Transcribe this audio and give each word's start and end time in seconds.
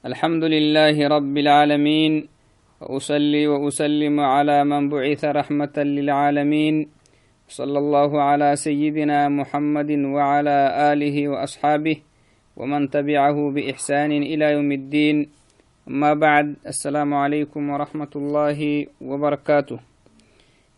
الحمد 0.00 0.44
لله 0.44 0.96
رب 1.08 1.36
العالمين 1.38 2.28
وأصلي 2.80 3.46
وأسلم 3.46 4.20
على 4.20 4.64
من 4.64 4.88
بعث 4.88 5.24
رحمة 5.24 5.76
للعالمين 5.76 6.88
صلى 7.48 7.78
الله 7.78 8.22
على 8.22 8.56
سيدنا 8.56 9.28
محمد 9.28 9.90
وعلى 9.90 10.56
آله 10.92 11.28
وأصحابه 11.28 11.96
ومن 12.56 12.90
تبعه 12.90 13.50
بإحسان 13.50 14.12
إلى 14.12 14.44
يوم 14.52 14.72
الدين. 14.72 15.28
أما 15.88 16.14
بعد 16.14 16.56
السلام 16.66 17.14
عليكم 17.14 17.70
ورحمة 17.70 18.12
الله 18.16 18.86
وبركاته. 19.00 19.78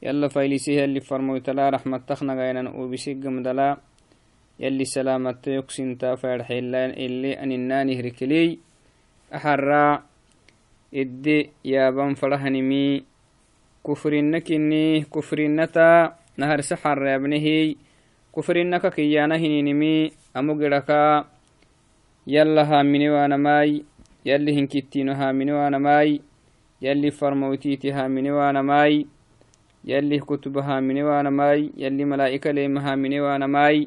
يلا 0.02 0.29
فايلسيه 0.29 0.84
اللي 0.84 1.00
فرموتلا 1.00 1.70
رحمة 1.70 1.98
تخنا 1.98 2.34
غينا 2.34 2.70
وبسيق 2.75 3.16
مدلا. 3.27 3.77
يلي 4.61 4.84
سلامت 4.84 5.46
يكسن 5.46 5.98
تافر 5.98 6.43
حيلان 6.43 6.91
اللي 6.91 7.39
أن 7.39 7.52
الناني 7.52 8.00
harraa 9.39 10.03
iddi 10.93 11.50
yaaban 11.64 12.14
falahanimii 12.14 13.04
kufrinna 13.82 14.40
kinni 14.40 15.04
kufrinnata 15.11 16.14
naharse 16.36 16.75
harreabnehiy 16.75 17.75
kufrinnaka 18.32 18.90
kiyyaana 18.90 19.37
hininimii 19.37 20.13
amu 20.35 20.54
gidhaka 20.54 21.25
yalla 22.26 22.64
haaminiwaanamaay 22.64 23.81
yalli 24.25 24.54
hinkittiino 24.54 25.14
haaminiwaanamaay 25.14 26.18
yalli 26.81 27.11
farmawtiiti 27.11 27.90
haaminiwaanamaay 27.90 29.04
yalli 29.85 30.21
kutuba 30.21 30.62
haaminiwaanamaay 30.62 31.68
yalli 31.76 32.05
malaa'ika 32.05 32.53
leema 32.53 32.81
haaminiwaanamaay 32.81 33.87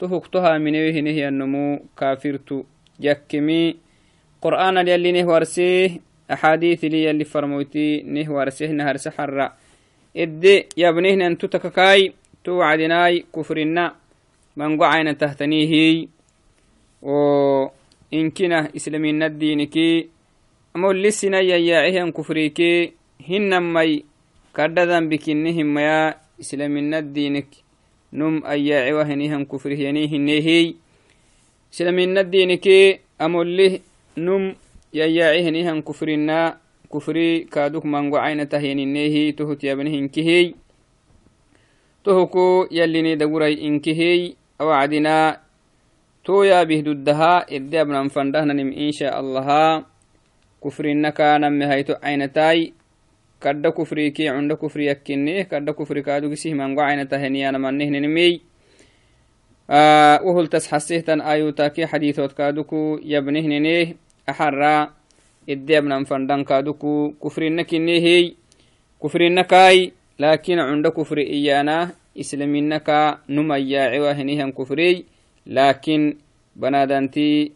تهكتها 0.00 0.58
من 0.58 0.74
وهنه 0.76 1.28
النمو 1.28 1.82
كافرت 1.98 2.64
يكمي 3.00 3.76
قرآن 4.42 4.76
يلي 4.88 5.12
نهورسيه 5.12 5.90
أحاديث 6.32 6.84
لي 6.84 7.04
يلي 7.04 7.24
فرموتي 7.24 8.02
نهورسيه 8.02 8.70
نهر 8.70 8.96
سحر 8.96 9.52
إدي 10.16 10.66
يبنيه 10.76 11.26
أن 11.26 11.38
تتككاي 11.38 12.12
توعدناي 12.44 13.24
كفرنا 13.34 13.94
من 14.56 14.70
قعين 14.80 15.18
تهتنيه 15.18 16.06
و 17.02 17.12
إنكنا 18.14 18.76
إسلامين 18.76 19.22
الدينكي 19.22 20.08
أمول 20.76 21.02
لسنا 21.02 21.40
يياعيه 21.40 22.10
كفريكي 22.10 22.92
هنمي 23.28 24.04
كرددن 24.56 25.08
بكنهم 25.08 25.78
يا 25.78 26.14
إسلامين 26.40 26.94
الدينك 26.94 27.46
نم 28.12 28.46
أياعي 28.46 28.92
وهنيهم 28.92 29.44
كفره 29.44 29.76
ينيهنيهي 29.76 30.74
سلمين 31.70 32.18
الدينك 32.18 32.66
أموله 33.20 33.80
نم 34.18 34.54
يياعي 34.94 35.48
هنيهم 35.48 35.80
كفرنا. 35.80 36.56
كفري 36.88 37.44
كادوك 37.52 37.84
من 37.84 38.16
عين 38.16 38.48
تهينيهي 38.48 39.32
تهت 39.32 39.64
يبنهن 39.64 40.08
كهي 40.08 40.54
تهكو 42.04 42.68
يلي 42.72 43.02
ندوري 43.02 43.60
إنكهي. 43.66 44.32
أوعدنا. 44.60 45.40
تويا 46.24 46.62
بهدودها 46.64 47.54
إدي 47.54 47.80
أبنا 47.80 48.08
فندهنا 48.08 48.52
إن 48.62 48.92
شاء 48.92 49.20
الله. 49.20 49.84
كفرنا 50.64 51.10
كان 51.10 51.58
مهيتو 51.58 51.94
عينتاي 52.02 52.72
kadda 53.38 53.72
kufriki 53.72 54.26
cunda 54.28 54.56
kufri 54.56 54.86
yakkinnih 54.86 55.46
kadda 55.46 55.72
kufri 55.72 56.02
kadugisih 56.02 56.54
mango 56.54 56.82
caynataheniana 56.82 57.58
manehninimi 57.58 58.42
wohultas 60.24 60.66
hasihtan 60.70 61.20
ayutaki 61.20 61.86
xadiithot 61.86 62.34
kaduku 62.34 62.98
yabnihnineh 63.02 63.94
axara 64.26 64.90
iddeabnan 65.46 66.04
fandan 66.04 66.44
kaduku 66.44 67.14
kufrina 67.20 67.64
kinnihiy 67.64 68.36
kufrinakai 68.98 69.92
lakin 70.18 70.58
cunda 70.58 70.90
kufri 70.90 71.22
iyana 71.24 71.94
islaminaka 72.14 73.22
numayaaciwa 73.28 74.14
henihan 74.14 74.52
kufriy 74.52 75.06
lakin 75.46 76.18
banadanti 76.58 77.54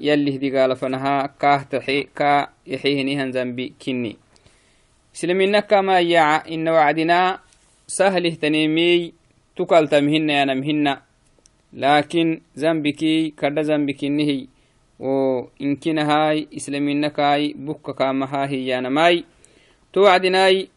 yallih 0.00 0.38
digaalafanaha 0.40 1.36
kaah 1.36 1.68
taxi 1.68 2.08
ka 2.14 2.54
yaxi 2.64 2.96
henihan 2.96 3.28
zambi 3.34 3.74
kinni 3.76 4.23
isliminaka 5.14 5.82
ma 5.82 6.00
yaca 6.00 6.48
ina 6.48 6.72
wacdina 6.72 7.38
sahlih 7.86 8.36
tanemi 8.36 9.14
tukaltamhina 9.56 10.32
yanamhina 10.32 11.02
lakin 11.72 12.42
zambiki 12.54 13.32
kada 13.36 13.62
zambikinihi 13.62 14.48
wo 14.98 15.50
inkinahai 15.58 16.48
islaminakai 16.50 17.54
bukka 17.54 17.94
kamahahi 17.94 18.68
yanamai 18.68 19.24
to 19.92 20.02
wacdinai 20.02 20.70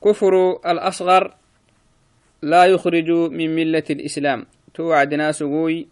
kufru 0.00 0.58
alasgar 0.62 1.34
la 2.42 2.66
yukhriju 2.66 3.30
min 3.30 3.50
milati 3.50 3.92
الإسلام 3.92 4.46
تو 4.74 4.82
وعدنا 4.82 5.32
سقوي 5.32 5.86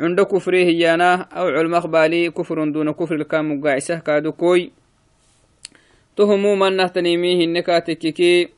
عند 0.00 0.20
كفره 0.20 0.68
يانا 0.84 1.14
أو 1.32 1.46
علم 1.48 1.74
أخبالي 1.74 2.30
كفر 2.30 2.68
دون 2.70 2.90
كفر 2.92 3.14
الكام 3.14 3.52
مقاعسه 3.52 3.98
تهمو 6.18 6.54
من 6.54 6.76
نهتنيمي 6.76 7.44
هنكا 7.44 7.78
تككي 7.78 8.48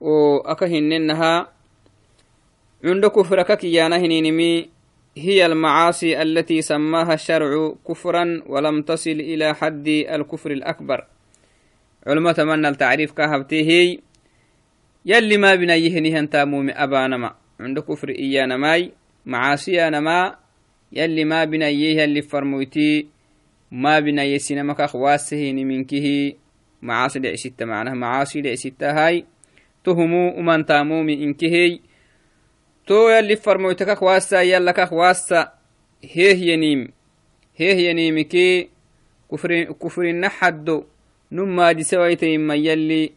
و 0.00 0.36
أكا 0.36 0.66
هننها 0.66 1.52
عند 2.84 3.06
كفرك 3.06 3.58
كيانا 3.58 3.96
هنينمي 3.96 4.68
هي 5.16 5.46
المعاصي 5.46 6.22
التي 6.22 6.62
سماها 6.62 7.14
الشرع 7.14 7.74
كفرا 7.88 8.42
ولم 8.46 8.82
تصل 8.82 9.10
إلى 9.10 9.54
حد 9.54 9.88
الكفر 9.88 10.50
الأكبر 10.50 11.06
علماء 12.06 12.32
تمنى 12.32 12.68
التعريف 12.68 13.12
كهبته 13.12 13.98
يلي 15.06 15.36
ما 15.36 15.54
بنا 15.54 15.74
يهنيهن 15.74 16.30
تاموم 16.30 16.70
أبانما 16.70 17.34
عند 17.60 17.78
كفر 17.78 18.08
إيانا 18.08 18.56
ماي 18.56 18.92
معاصي 19.26 19.88
أنا 19.88 20.00
ما 20.00 20.36
يلي 20.92 21.24
ما 21.24 21.44
بنا 21.44 21.68
يه 21.68 22.04
اللي 22.04 22.22
فرموتي 22.22 23.06
ما 23.70 24.00
بنا 24.00 24.24
يسينمك 24.24 24.80
أخواسه 24.80 25.52
منكه 25.52 26.32
معاصي 26.82 27.18
دعسيتا 27.18 27.64
معناها 27.64 27.94
معاصي 27.94 28.40
دعسيتا 28.40 28.90
هاي. 28.90 29.24
تهمو 29.84 30.38
ومن 30.38 30.66
تامومي 30.66 31.24
إنكهي 31.24 31.80
تو 32.86 33.08
يلي 33.08 33.36
فرمويتك 33.36 34.02
واسا 34.02 34.42
يلك 34.42 34.92
واسا 34.92 35.52
هيه 36.04 36.52
ينيم 36.52 36.88
هيه 37.56 37.88
ينيمكي 37.88 38.68
كفر 39.32 39.62
كفر 39.62 40.12
نحدو 40.12 40.84
نما 41.32 41.72
دي 41.72 41.82
سويتي 41.82 42.38
ما 42.38 42.54
يلي 42.54 43.12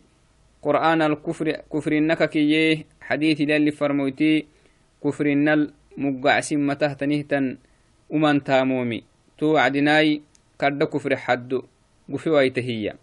قرآن 0.62 1.02
الكفر 1.02 1.52
كفر 1.52 2.00
نككيه 2.00 2.86
حديث 3.02 3.40
يلي 3.40 3.72
فرمويتي 3.72 4.46
كفر 5.04 5.26
النل 5.26 5.74
مقع 5.98 6.40
سمة 6.40 6.74
تهتنهتن 6.74 7.58
ومن 8.10 8.44
تامومي. 8.44 9.04
تو 9.38 9.58
عدناي. 9.58 10.22
كرد 10.62 10.84
كفر 10.84 11.16
حدو 11.16 11.64
قفي 12.14 12.30
ويتهيّا 12.30 12.96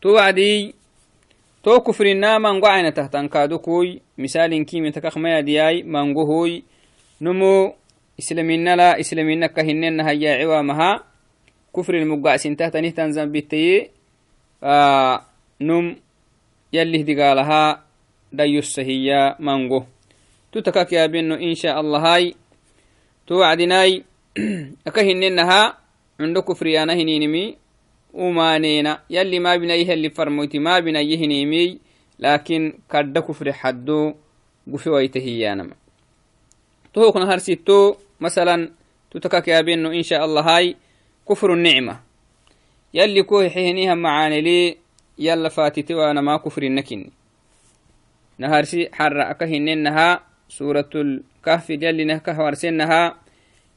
to 0.00 0.12
wacdii 0.12 0.74
to 1.62 1.80
kufrinaa 1.80 2.38
mango 2.38 2.66
ayna 2.66 2.92
tahtankadokoy 2.92 3.98
misalin 4.16 4.64
kimi 4.64 4.92
takakmayadiyai 4.92 5.82
mangohoy 5.82 6.62
nomo 7.20 7.74
islaminala 8.16 8.98
islaminaka 8.98 9.62
hinena 9.62 10.04
hayaaciwa 10.04 10.62
maha 10.62 11.04
kufrin 11.72 12.08
mugacsintahtanitan 12.08 13.12
zambitaye 13.12 13.90
num 15.60 15.96
yalih 16.72 17.04
digaalaha 17.04 17.82
dhayosahiya 18.32 19.36
mango 19.38 19.86
tu 20.52 20.62
takak 20.62 20.92
yaabino 20.92 21.38
insha 21.38 21.76
allahai 21.76 22.36
to 23.26 23.38
wacdinai 23.42 24.04
aka 24.88 25.00
hinenaha 25.02 25.76
cundo 26.16 26.42
kufriyana 26.42 26.94
hininimi 26.94 27.58
umaneena 28.12 29.00
yalli 29.08 29.40
maabinayi 29.40 29.84
helli 29.84 30.10
farmoyti 30.10 30.60
maabinayi 30.60 31.16
hinimey 31.16 31.78
laakin 32.18 32.72
kadda 32.88 33.22
kufre 33.22 33.52
xaddo 33.52 34.14
gufe 34.66 34.90
wayte 34.90 35.20
hiyaanama 35.20 35.74
tohokna 36.92 37.26
harsitto 37.26 38.00
masalan 38.20 38.72
tutakakeabeno 39.10 39.92
insha 39.92 40.22
allahay 40.22 40.74
kufru 41.24 41.56
nicma. 41.56 42.00
Yalli 42.92 43.24
ko 43.24 43.42
hexeheniha 43.42 43.96
macaanele 43.96 44.78
yalla 45.18 45.50
fatite 45.50 45.94
waanama 45.94 46.38
kufrinna 46.38 46.82
kinni. 46.82 47.12
Naharsi 48.38 48.88
xarra 48.88 49.28
aka 49.28 49.46
hinennaha 49.46 50.20
suuratul 50.48 51.22
kahfi 51.42 51.76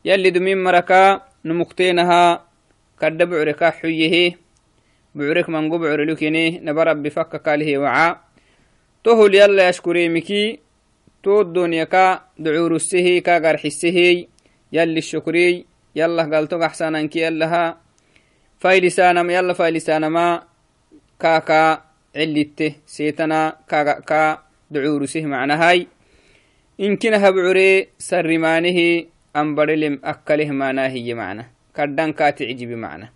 yalli 0.04 0.32
dumin 0.32 0.58
maraka 0.58 1.28
numukteenaha 1.44 2.42
كد 3.02 3.24
بعركا 3.24 3.70
حيه 3.70 4.38
بعرك 5.16 5.50
من 5.50 5.72
قبعر 5.72 6.04
لكني 6.04 6.60
نبرب 6.60 7.04
بفك 7.04 7.42
كاله 7.42 7.78
وعا. 7.78 8.18
تهل 9.04 9.36
يلا 9.36 9.70
يشكري 9.70 10.10
مكي 10.10 10.60
تو 11.24 11.42
الدنيا 11.42 11.84
كا 11.84 12.24
دعور 12.40 12.76
السهي 12.76 13.22
كا 13.22 13.40
قرح 13.40 13.66
السهي. 13.66 14.28
يلي 14.72 14.98
الشكري 14.98 15.66
يلا 15.96 16.24
قالتو 16.24 16.64
أحسانا 16.64 17.06
كي 17.06 17.20
يلها 17.20 17.78
فايلسانا 18.60 19.34
يلا 19.34 19.54
فايلسانا 19.54 20.10
ما 20.10 20.44
كا 21.20 21.40
كا 21.40 21.82
علته 22.16 22.76
سيتنا 22.86 23.58
كا 23.70 24.00
كا 24.00 24.44
دعور 24.72 25.06
سه 25.06 25.26
معنى 25.26 25.54
هاي. 25.54 25.88
إن 26.80 26.96
كنا 26.96 27.30
بعري 27.30 27.88
سرمانه 27.98 29.06
أنبرلم 29.36 30.00
أكله 30.04 30.52
معناه 30.52 30.88
هي 30.88 31.14
kaddhankaati 31.80 32.66
macna. 32.76 33.08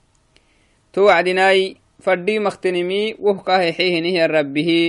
To 0.91 1.05
wacdinaai 1.05 1.75
faddhii 2.03 2.39
maktinimi 2.39 3.15
wohkaa 3.19 3.59
hexehinihiyan 3.65 4.29
rabbihi 4.29 4.79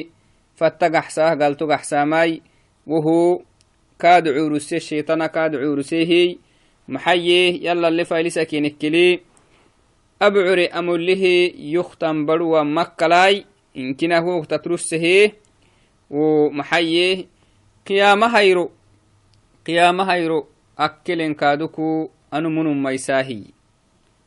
fatta 0.59 0.91
gaxsaah 0.91 1.37
galto 1.37 1.67
gaxsaamaai 1.67 2.43
wohu 2.87 3.44
kaad 3.99 4.26
curuse 4.35 4.81
sheitana 4.81 5.29
kaad 5.29 5.53
curusehi 5.62 6.41
maxayeeh 6.88 7.62
yallalle 7.62 8.05
failisakinekkili 8.05 9.23
abcure 10.20 10.67
amullihi 10.69 11.55
yuktan 11.75 12.27
barwa 12.27 12.65
makkalaai 12.65 13.47
inkinah 13.75 14.25
wogtatrussehe 14.27 15.35
wo 16.11 16.50
maxayeeh 16.50 17.27
qiyaamahayro 17.85 18.70
qiyaamahayro 19.65 20.38
akkelen 20.77 21.35
kaaduku 21.35 22.11
anu 22.31 22.50
munummaisaahi 22.50 23.55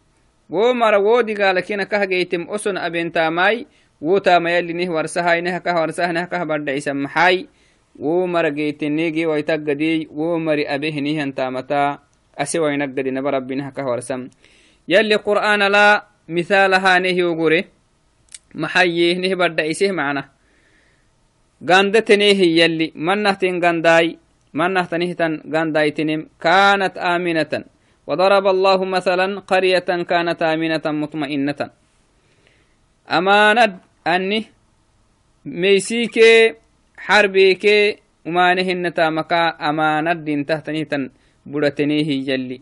wo 0.50 0.74
mara 0.78 1.02
wo 1.02 1.26
digaalakina 1.26 1.90
kah 1.90 2.06
geytem 2.06 2.46
oson 2.46 2.78
abentamai 2.78 3.66
wo 3.98 4.22
tama 4.22 4.54
yallinih 4.54 4.90
warsahainah 4.94 5.58
kahwarsahnah 5.66 6.30
kah 6.30 6.46
badhacisan 6.46 7.10
maxay 7.10 7.10
wo 7.10 7.10
mara 7.10 7.10
geytenege 7.10 7.10
waitaggadey 7.10 7.10
wo 7.10 7.10
mari 7.10 7.50
abehinihantamata 7.50 7.63
ase 12.38 12.58
wainaggadi 12.60 13.12
naba 13.14 13.32
rabbinah 13.38 13.70
kahwarsam 13.74 14.30
يلي 14.88 15.16
قرآن 15.16 15.62
لا 15.72 16.08
مثالها 16.30 17.00
نهي 17.00 17.24
وقري 17.24 17.66
محيه 18.56 19.18
نه 19.18 19.36
بدأ 19.36 19.64
إسيه 19.72 19.92
معنا. 19.92 20.30
غاندتنيه 21.70 22.40
يلي 22.60 22.92
من 22.96 23.24
نهتن 23.24 23.64
غانداي 23.64 24.20
من 24.54 24.72
نهتنهتن 24.74 25.32
غانداي 25.54 25.92
تنم. 25.92 26.22
كانت 26.42 26.98
آمنة 26.98 27.54
وضرب 28.08 28.46
الله 28.48 28.80
مثلا 28.86 29.40
قرية 29.40 29.90
كانت 30.12 30.40
آمنة 30.44 30.86
مطمئنة 30.86 31.60
أمانة 33.12 33.80
أني 34.08 34.40
ميسيك 35.46 36.18
حربيك 37.04 37.66
ومانهن 38.26 38.94
تامكا 38.94 39.70
أمانة 39.70 40.14
دين 40.14 40.46
تهتنهتن 40.46 41.10
بدتنيه 41.46 42.30
يلي. 42.30 42.62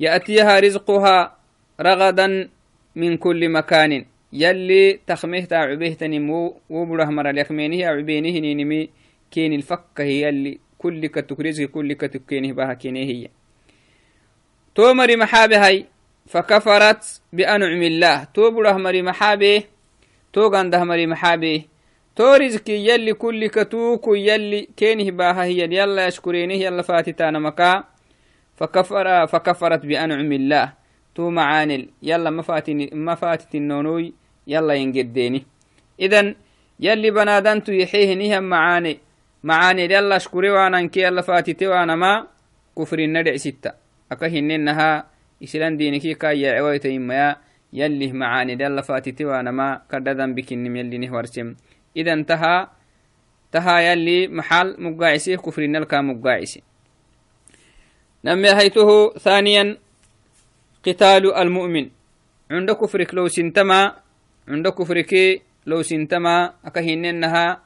يأتيها 0.00 0.60
رزقها 0.60 1.36
رغدا 1.80 2.48
من 2.96 3.16
كل 3.16 3.48
مكان. 3.48 4.04
يلي 4.32 5.00
تخمه 5.06 5.44
تا 5.44 5.54
عبيه 5.54 5.94
تنمو 5.94 6.60
وبره 6.70 7.04
مر 7.04 7.30
اليخمينه 7.30 7.86
عبينه 7.86 8.38
نينمي 8.38 8.90
كين 9.30 9.52
الفكه 9.52 10.04
يلي. 10.04 10.58
كل 10.78 11.06
كتكرزك 11.06 11.70
كل 11.70 11.92
كتكينه 11.92 12.52
بها 12.52 12.74
كينه 12.74 13.00
هي. 13.00 13.28
تومري 14.74 15.16
محابه 15.16 15.66
هاي. 15.66 15.86
فكفرت 16.26 17.22
بأنعم 17.32 17.82
الله. 17.82 18.24
تو 18.24 18.50
بره 18.50 18.72
مري 18.72 19.02
محابه. 19.02 19.62
تو 22.16 22.34
رزقي 22.34 22.72
يلي 22.72 23.12
كل 23.14 23.46
كتوك 23.46 24.04
يلي 24.08 24.68
كينه 24.76 25.10
باها 25.10 25.44
هي 25.44 25.60
يلا 25.60 26.06
يشكرينه 26.06 26.54
يلا 26.54 26.82
فاتتانا 26.82 27.38
مكا 27.38 27.84
فكفر 28.56 29.26
فكفرت 29.26 29.86
بأنعم 29.86 30.32
الله. 30.32 30.72
تو 31.14 31.30
معانل. 31.30 31.88
يلا 32.02 32.30
مفاتن 32.30 32.88
مفاتت 32.92 33.54
النونوي 33.54 34.12
يلا 34.46 34.74
ينقديني 34.74 35.44
إذن 36.00 36.34
يلي 36.80 37.10
بنادنتو 37.10 37.72
يحيه 37.72 38.14
نهم 38.14 38.44
معاني 38.44 38.98
معاني 39.44 39.82
يلا 39.84 40.16
اشكري 40.16 40.50
وأنا 40.50 40.78
انكي 40.78 41.00
يلا 41.00 41.22
فاتتي 41.22 41.66
وأنا 41.66 41.96
ما. 41.96 42.26
كفر 42.78 42.98
الندع 42.98 43.36
ستة 43.36 43.72
أكهن 44.12 44.50
إنها 44.50 45.06
إسلام 45.44 45.76
دينكي 45.76 46.14
كاي 46.14 46.40
يعويت 46.40 46.86
إما 46.86 47.36
يلي 47.72 48.12
معاني 48.12 48.52
يلا 48.52 48.82
فاتتي 48.82 49.24
وأنا 49.24 49.50
ما. 49.50 49.80
كرددن 49.90 50.34
بكنم 50.34 50.76
يلي 50.76 50.98
نهورسم 50.98 51.54
إذا 51.96 52.12
انتهى 52.12 52.66
تها 53.52 53.80
يلي 53.80 54.28
محل 54.28 54.76
مقاعسي 54.78 55.36
كفر 55.36 55.62
النلكا 55.62 56.00
مقاعسي. 56.00 56.62
نمي 58.24 58.48
هيته 58.48 59.10
ثانيا 59.18 59.78
قتال 60.86 61.34
المؤمن. 61.34 61.90
عند 62.50 62.70
كفرك 62.70 63.14
لو 63.14 63.28
سنتما 63.28 63.96
عند 64.48 64.68
كفرك 64.68 65.42
لو 65.66 65.82
سنتما 65.82 66.52
أكهننها 66.64 67.60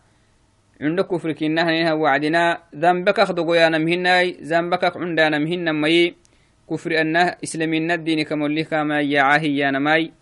عند 0.81 1.01
كفر 1.01 1.33
كنها 1.33 1.93
وعدنا. 1.93 2.63
ذنبك 2.75 3.21
أخذ 3.21 3.39
يا 3.55 3.69
نمهناي 3.69 4.43
ذنبك 4.43 4.97
عندنا 4.97 5.39
مهنا 5.39 5.73
مي. 5.73 6.15
كفر 6.71 7.01
أنه 7.01 7.37
إسلامين 7.45 7.91
الدين 7.91 8.23
كمولي 8.23 8.65
كما 8.65 9.01
يعاهي 9.01 9.57
يا 9.57 9.71
نماي. 9.71 10.13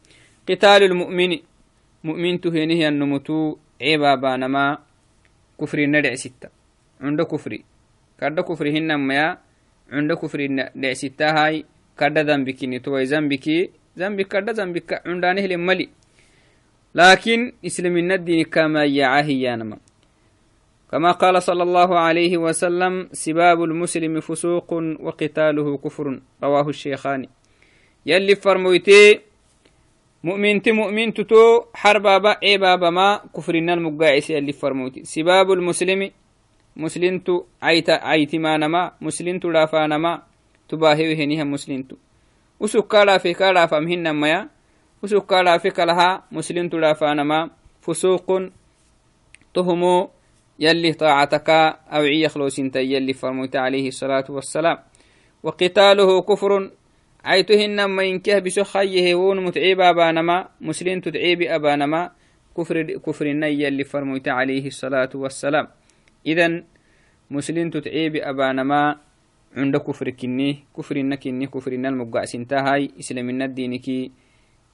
قتال 0.49 0.83
المؤمن. 0.83 1.39
مؤمن 2.05 2.41
تهينه 2.41 2.89
النمتو. 2.89 3.64
عبابا 3.83 4.37
نما 4.37 4.79
كفر 5.61 5.79
ندع 5.87 6.15
ستة 6.15 6.49
عند 7.01 7.23
كفري 7.23 7.65
كرد 8.21 8.41
كفر 8.41 8.67
هن 8.69 8.91
ميا 9.09 9.39
عند 9.93 10.13
كفر 10.13 10.41
ندع 10.51 10.93
ستة 10.93 11.27
هاي 11.31 11.65
كرد 11.99 12.19
ذنبك 12.19 12.65
نتوي 12.65 13.05
ذنبك 13.05 13.47
ذنبك 13.99 14.27
كرد 14.29 14.51
ذنبك 14.51 15.03
عندانه 15.07 15.47
لملي 15.47 15.89
لكن 16.95 17.53
إسلامين 17.67 18.13
الدين 18.13 18.45
كما 18.45 18.85
يعاهي 18.85 19.41
يا 19.43 19.57
نما 19.57 19.79
كما 20.91 21.11
قال 21.13 21.43
صلى 21.43 21.63
الله 21.63 21.99
عليه 21.99 22.39
وسلم 22.39 23.09
سباب 23.13 23.63
المسلم 23.65 24.21
فسوق 24.21 24.73
وقتاله 25.01 25.77
كفر 25.77 26.21
رواه 26.43 26.69
الشيخان 26.69 27.27
يلي 28.07 28.35
فرمويتي 28.35 29.21
مؤمنتي 30.25 30.73
مؤمن 30.73 31.15
تتو 31.15 31.61
حربا 31.75 32.19
با 32.19 32.37
اي 32.43 32.59
بابا 32.59 32.91
ما 32.91 33.21
كفرنا 33.37 33.75
المقاعس 33.75 34.31
يلي 34.31 34.53
فرمويتي 34.53 35.05
سباب 35.05 35.53
المسلم 35.53 36.11
مسلمتو 36.77 37.45
عيت 37.63 37.91
عيت 37.91 38.35
ما 38.37 38.57
نما 38.57 38.93
مسلمتو 39.01 39.51
لافا 39.51 39.87
نما 39.87 40.23
تباهي 40.69 41.25
هنيها 41.25 41.45
مسلمتو 41.45 41.97
وسكالا 42.61 43.19
في 43.19 43.33
كالا 43.33 43.67
فمهن 43.67 44.17
ميا 44.21 44.49
وسكالا 45.03 45.59
في 45.59 45.71
كلها 45.71 46.23
مسلمتو 46.33 46.79
لافا 46.79 47.15
نما. 47.15 47.51
فسوق 47.85 48.29
تهمو 49.55 50.11
يلي 50.59 50.93
طاعتك 50.93 51.51
أو 51.97 52.03
يخلص 52.05 52.59
انت 52.59 52.77
يلي 52.77 53.13
فرموت 53.13 53.57
عليه 53.57 53.89
الصلاة 53.89 54.25
والسلام. 54.29 54.79
وقتاله 55.43 56.21
كفر 56.23 56.71
عيتهن 57.25 57.85
ما 57.85 58.03
ينكه 58.03 58.39
بسخيه 58.39 59.15
ون 59.15 59.45
متعيب 59.45 59.81
أبانما 59.81 60.49
مسلم 60.61 61.01
تدعيب 61.01 61.43
أبانما 61.43 62.11
كفر 62.57 62.83
كفر 63.01 63.27
يلي 63.27 63.85
فرموت 63.85 64.29
عليه 64.29 64.67
الصلاة 64.67 65.09
والسلام. 65.15 65.67
إذن 66.27 66.65
مسلم 67.31 67.71
تدعيب 67.71 68.17
أبانما 68.17 68.97
عند 69.57 69.77
كفر 69.77 70.11
كني 70.11 70.65
كفر 70.77 71.15
كني 71.17 71.47
كفر 71.47 71.73
المقاس 71.73 72.35
انتهاي 72.35 72.91
إسلامنا 73.01 73.45
الدينكي 73.45 74.13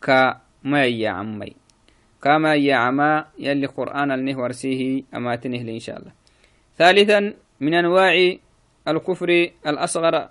كما 0.03 0.87
يعمي. 0.87 1.53
كما 2.23 2.55
يعمى 2.55 3.25
يلي 3.39 3.67
قرآن 3.67 4.11
النه 4.11 4.39
ورسيه 4.39 5.03
أما 5.15 5.37
تنهل 5.37 5.69
إن 5.69 5.79
شاء 5.79 5.97
الله. 5.99 6.13
ثالثا 6.79 7.35
من 7.61 7.75
أنواع 7.75 8.37
الكفر 8.89 9.31
الأصغر 9.67 10.29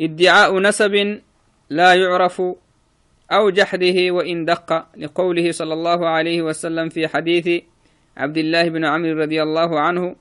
ادعاء 0.00 0.58
نسب 0.60 1.20
لا 1.70 1.94
يعرف 1.94 2.42
أو 3.32 3.50
جحده 3.50 4.10
وإن 4.10 4.44
دق 4.44 4.86
لقوله 4.96 5.52
صلى 5.52 5.74
الله 5.74 6.08
عليه 6.08 6.42
وسلم 6.42 6.88
في 6.88 7.08
حديث 7.08 7.62
عبد 8.16 8.38
الله 8.38 8.68
بن 8.68 8.84
عمرو 8.84 9.20
رضي 9.20 9.42
الله 9.42 9.80
عنه 9.80 10.16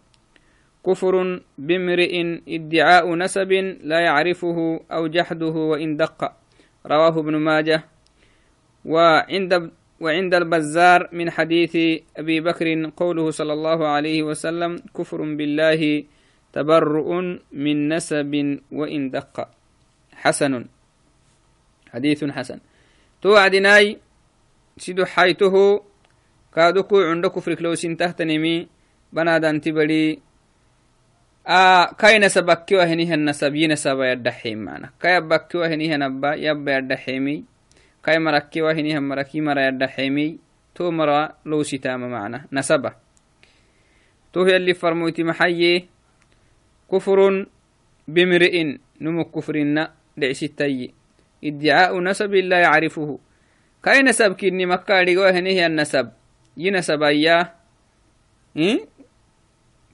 كفر 0.86 1.42
بامرئ 1.58 2.14
ادعاء 2.48 3.16
نسب 3.16 3.52
لا 3.84 4.00
يعرفه 4.00 4.80
أو 4.92 5.08
جحده 5.08 5.56
وإن 5.72 5.98
دق. 5.98 6.34
رواه 6.86 7.20
ابن 7.20 7.36
ماجه. 7.36 7.84
وعند 8.86 9.72
وعند 10.02 10.34
البزار 10.34 11.10
من 11.12 11.32
حديث 11.32 12.02
أبي 12.18 12.42
بكر 12.42 12.92
قوله 12.98 13.32
صلى 13.32 13.54
الله 13.54 13.88
عليه 13.88 14.24
وسلم 14.24 14.76
كفر 14.98 15.22
بالله 15.22 16.04
تبرؤ 16.54 17.10
من 17.52 17.90
نسب 17.90 18.60
وإن 18.72 19.10
دق. 19.10 19.55
حسن. 20.26 20.66
حديث 21.94 22.24
حسن. 22.24 22.60
توعدناي 23.22 23.98
سيدو 24.78 25.06
حيته 25.06 25.84
كادوكو 26.56 27.02
عند 27.02 27.26
كفر 27.26 27.54
كلوسين 27.54 27.98
تحت 27.98 28.22
نمي 28.22 28.68
بنادان 29.14 29.62
تبلي 29.62 30.20
آه 31.48 31.86
كاي 31.94 32.20
نسبك 32.20 32.66
وهنيها 32.72 33.14
النسب 33.14 33.56
ينسب 33.56 34.00
يدحيم 34.00 34.58
معنا. 34.58 34.90
كاي 35.02 35.22
بكي 35.22 35.58
وهنيها 35.58 35.98
نبا 35.98 36.34
يبا 36.34 36.78
يدحيمي. 36.78 37.44
كاي 38.04 38.20
مركي 38.20 38.62
وهنيها 38.62 39.00
مركي 39.00 39.42
مرا 39.42 39.68
يدا 39.68 39.88
حيمي 39.88 40.40
تو 40.76 40.92
مرا 40.92 41.38
لو 41.46 41.64
ستام 41.64 42.02
معنا. 42.12 42.46
نسبة. 42.52 42.94
تو 44.34 44.44
هي 44.44 44.56
اللي 44.56 44.74
فرموتي 44.74 45.24
محيي 45.24 45.88
كفر 46.92 47.46
بمرئ 48.08 48.78
نمو 49.02 49.24
كفرنا. 49.26 50.05
دعستي 50.18 50.94
إدعاء 51.44 52.00
نسب 52.00 52.34
لا 52.34 52.60
يعرفه. 52.60 53.20
كاي 53.84 54.02
نسب؟ 54.02 54.32
كني 54.34 54.66
مكة 54.66 55.02
لغوه 55.02 55.32
هنيه 55.32 55.66
النسب. 55.66 56.12
ينسب 56.58 57.04
اياه؟ 57.04 57.54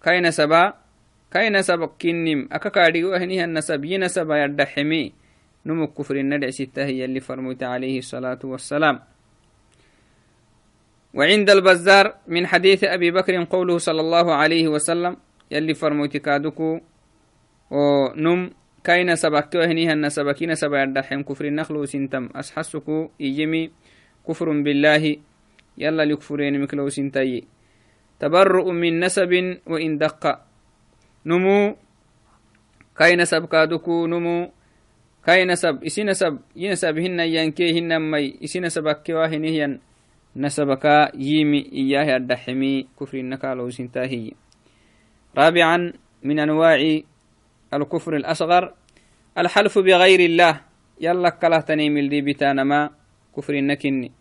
كاي 0.03 0.21
نسبا 0.21 0.73
كاي 1.31 1.49
نسب؟ 1.49 1.83
كنم 2.01 2.49
أكا 2.51 2.69
كارديغو 2.69 3.13
هنيه 3.13 3.43
النسب. 3.43 3.85
ينسب 3.85 4.31
يدا 4.31 4.65
حمي 4.65 5.13
نمو 5.65 5.87
كفر 5.87 6.15
الندع 6.15 6.49
ستة 6.49 6.85
هي 6.85 7.05
اللي 7.05 7.19
فرموت 7.19 7.63
عليه 7.63 7.99
الصلاة 7.99 8.39
والسلام. 8.43 8.99
وعند 11.13 11.49
البزار 11.49 12.15
من 12.27 12.47
حديث 12.47 12.83
أبي 12.83 13.11
بكر 13.11 13.43
قوله 13.43 13.77
صلى 13.77 14.01
الله 14.01 14.33
عليه 14.33 14.67
وسلم 14.67 15.17
يلي 15.51 15.73
فرموت 15.73 16.17
كادوكو. 16.17 16.79
ونم 17.71 18.51
كاين 18.83 19.15
سبكتو 19.15 19.61
هنيها 19.61 19.93
النسبكين 19.93 20.55
سبا 20.55 20.83
يدحين 20.83 21.23
كفر 21.23 21.45
النخل 21.45 21.87
سنتم 21.87 22.29
أسحسكو 22.35 23.09
إيجمي 23.21 23.71
كفر 24.27 24.61
بالله. 24.61 25.15
يلا 25.77 26.05
لكفرين 26.05 26.61
مكلو 26.61 26.89
سنتي 26.89 27.43
تبرؤ 28.19 28.71
من 28.71 28.99
نسب 28.99 29.57
وإن 29.67 29.97
دق. 29.97 30.23
نمو. 31.25 31.75
كاين 32.97 33.25
سبكادوكو 33.25 34.07
نمو. 34.07 34.51
كاي 35.25 35.45
نسب 35.45 35.83
إسي 35.83 36.03
نسب 36.03 36.39
ينسب 36.55 36.97
هن 36.97 37.19
ينكي 37.19 37.79
هن 37.79 38.11
مي. 38.11 38.37
إسي 38.43 38.59
نسبك 38.59 39.09
واهنهن 39.09 39.79
نسبك 40.35 40.85
يمي 41.15 41.61
إياه 41.73 42.17
الدحمي 42.17 42.87
كفر 42.99 43.17
النكال 43.17 43.73
سنتاهي 43.73 44.31
رابعا 45.37 45.93
من 46.23 46.39
أنواع 46.39 47.01
الكفر 47.73 48.15
الأصغر. 48.15 48.73
الحلف 49.37 49.79
بغير 49.79 50.19
الله. 50.19 50.61
يلا 51.01 51.29
كلا 51.29 51.59
تنيم 51.59 51.97
الدي 51.97 52.21
بتانما 52.21 52.89
كفر 53.37 53.53
النكني. 53.53 54.11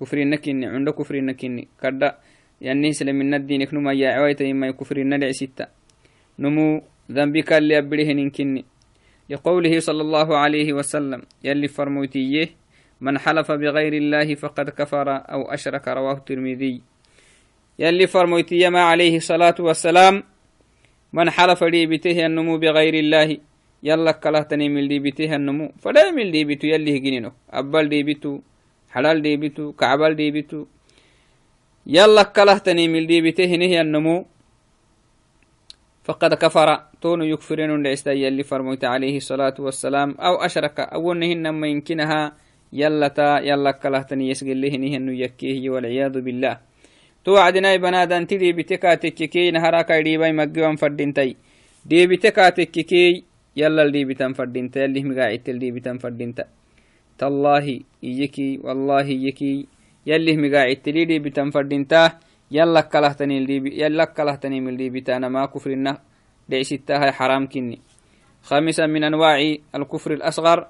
كفر 0.00 0.18
النكني. 0.18 0.66
عند 0.66 0.90
كفر 0.90 1.14
النكني. 1.14 1.68
كدا 1.82 2.18
يعني 2.60 2.92
سلم 2.92 3.16
من 3.16 3.34
الدين. 3.34 3.64
كنما 3.64 3.92
يا 3.92 4.10
عويت 4.10 4.42
ما 4.42 4.70
كفر 4.70 4.96
الندع 4.96 5.30
ستة. 5.30 5.66
نمو 6.38 6.82
ذنبك 7.12 7.52
اللي 7.52 7.78
أبريه 7.78 8.30
كني 8.30 8.64
لقوله 9.30 9.80
صلى 9.80 10.02
الله 10.02 10.28
عليه 10.36 10.72
وسلم. 10.72 11.22
يلي 11.44 11.68
فرموتيه 11.68 12.48
من 13.00 13.18
حلف 13.18 13.52
بغير 13.52 13.92
الله 13.92 14.34
فقد 14.34 14.70
كفر 14.70 15.08
أو 15.10 15.42
أشرك 15.52 15.88
رواه 15.88 16.12
الترمذي. 16.12 16.80
يلي 17.78 18.06
فرموتيه 18.06 18.68
ما 18.68 18.82
عليه 18.82 19.16
الصلاة 19.16 19.54
والسلام. 19.60 20.22
من 21.16 21.30
حلف 21.30 21.60
لي 21.74 21.86
بته 21.86 22.26
النمو 22.26 22.58
بغير 22.62 22.94
الله 23.02 23.28
يلا 23.88 24.12
كلهتني 24.22 24.66
من 24.74 24.84
لي 24.90 24.98
بته 24.98 25.30
النمو. 25.38 25.66
فلا 25.82 26.10
من 26.16 26.26
لي 26.34 26.42
بتو 26.48 26.66
يلي 26.66 26.90
هجنينو. 26.96 27.30
أبال 27.58 27.86
دي 27.92 28.02
بتو 28.08 28.32
حلال 28.94 29.22
دي 29.22 29.36
بتو 29.42 29.72
كعبال 29.78 30.12
دي 30.16 30.30
بتو. 30.36 30.66
يلا 31.86 32.22
كلهتني 32.36 32.84
من 32.88 33.02
لي 33.08 33.18
بته 33.26 33.50
نهي 33.60 33.80
النمو. 33.80 34.26
فقد 36.04 36.34
كفر 36.34 36.68
تون 37.00 37.22
يكفرين 37.22 37.82
لعستي 37.82 38.28
اللي 38.28 38.42
فرموت 38.42 38.84
عليه 38.84 39.16
الصلاة 39.16 39.54
والسلام. 39.58 40.10
أو 40.26 40.34
أشرك 40.46 40.80
أو 40.80 41.12
نهن 41.12 41.48
ما 41.48 41.66
يمكنها. 41.66 42.22
يلتا 42.72 43.38
يلا 43.38 43.70
كلهتني 43.70 44.32
له 44.42 44.72
نهن 44.82 45.08
يكيه 45.14 45.70
والعياذ 45.70 46.20
بالله. 46.20 46.73
توعدنا 47.24 47.76
بنادان 47.76 48.26
تدي 48.26 48.52
بتكا 48.52 48.94
تككي 48.94 49.50
نهراكا 49.50 50.00
ديباي 50.00 50.32
مقوان 50.32 50.76
دي 51.86 52.06
بتكا 52.06 52.48
تككي 52.48 53.24
يلا 53.56 53.82
اللي 53.82 54.04
بتن 54.04 54.32
فردينتا 54.32 54.84
يلي 54.84 55.02
مقاعدت 55.04 55.48
اللي 55.48 55.70
بتن 55.70 55.98
فردينتا 55.98 56.44
تالله 57.18 57.80
إيكي 58.04 58.60
والله 58.64 59.08
إيكي 59.08 59.66
يلي 60.06 60.36
مقاعدت 60.36 60.88
اللي 60.88 61.18
بتن 61.18 61.50
فردينتا 61.50 62.18
يلا 62.50 62.80
كلهتني 62.80 63.38
اللي 63.38 63.80
يلا 63.80 64.04
كلهتني 64.04 64.60
من 64.60 64.76
بتانا 64.76 65.28
ما 65.28 65.46
كفرنا 65.46 65.98
لعشتها 66.48 67.10
حرام 67.10 67.46
كني. 67.46 67.80
خامسا 68.42 68.86
من 68.86 69.04
أنواع 69.04 69.56
الكفر 69.74 70.12
الأصغر 70.12 70.66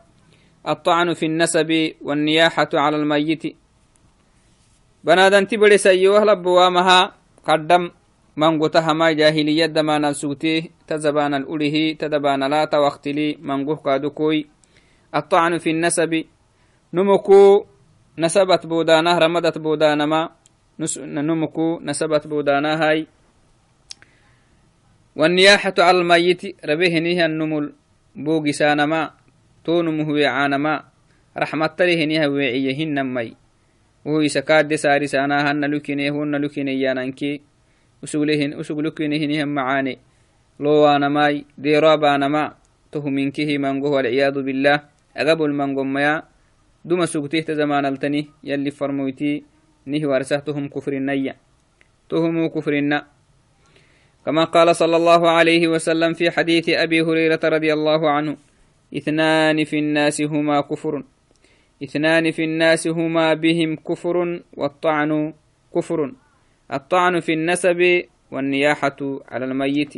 الطعن 0.68 1.14
في 1.14 1.26
النسب 1.26 1.92
والنياحة 2.02 2.68
على 2.74 2.96
الميت. 2.96 3.56
تبري 5.04 5.78
سيوه 5.78 6.24
لبوامها 6.24 7.12
قدم 7.44 7.90
من 8.36 8.62
قتها 8.62 8.92
ما 8.92 9.12
جاهلية 9.12 9.66
دمانا 9.66 10.12
سوتيه 10.12 10.62
تزبان 10.86 11.34
الأله 11.34 11.92
تدبان 11.92 12.40
لا 12.50 12.64
توقتلي 12.64 13.36
من 13.40 13.68
قه 13.68 13.74
قادكوي 13.74 14.46
الطعن 15.14 15.58
في 15.58 15.70
النسب 15.70 16.24
نمكو 16.94 17.66
نسبت 18.18 18.66
بودانا 18.66 19.18
رمدت 19.18 19.58
بودانا 19.58 20.06
ما 20.06 20.30
نمكو 20.98 21.80
نسبت 21.82 22.26
بودانا 22.26 22.70
هاي 22.82 23.06
والنياحة 25.16 25.74
على 25.78 25.98
الميت 25.98 26.42
ربيه 26.64 26.98
نيها 26.98 27.26
النمل 27.26 27.72
بوغي 28.16 28.52
سانما 28.52 29.10
تونمه 29.64 30.08
ويعانما 30.08 30.84
رحمة 31.38 31.66
تليه 31.66 32.04
نيها 32.04 32.26
ويعيهن 32.26 33.06
مي 33.14 33.43
وهو 34.04 34.20
يسكاد 34.20 34.74
ساري 34.74 35.06
سانا 35.06 35.50
هن 35.50 35.64
لكيني 35.64 36.10
هن 36.10 36.36
لكيني 36.36 36.80
يانانكي 36.80 37.40
usuglehin 38.04 38.52
usuglukinihinihan 38.60 39.48
macaane 39.48 39.98
lowaanamai 40.60 41.48
deeroabaanama 41.56 42.52
tohuminkihi 42.92 43.56
mangoh 43.58 43.96
walciyadu 43.96 44.44
bilah 44.44 44.92
agabol 45.16 45.52
mangomaya 45.56 46.28
duma 46.84 47.08
sugtihta 47.08 47.56
zamanaltani 47.56 48.28
yalli 48.44 48.70
farmoyti 48.70 49.40
nih 49.88 50.04
warsah 50.04 50.44
tohum 50.44 50.68
kufrinaya 50.68 51.34
tohumu 52.08 52.52
kufrina 52.52 53.08
كما 54.24 54.48
قال 54.48 54.72
صلى 54.76 54.96
الله 54.96 55.30
عليه 55.30 55.68
وسلم 55.68 56.16
في 56.16 56.32
حديث 56.32 56.80
أبي 56.80 57.04
هريرة 57.04 57.44
رضي 57.44 57.68
الله 57.76 58.00
عنه 58.10 58.36
اثنان 58.96 59.64
في 59.68 59.78
الناس 59.78 60.24
هما 60.24 60.64
كفر 60.64 61.04
اثنان 61.84 62.30
في 62.30 62.44
الناس 62.44 62.86
هما 62.86 63.34
بهم 63.34 63.76
كفر 63.76 64.40
والطعن 64.56 65.34
كفر. 65.74 66.12
الطعن 66.72 67.20
في 67.20 67.32
النسب 67.32 68.02
والنياحة 68.30 68.96
على 69.28 69.44
الميت. 69.44 69.94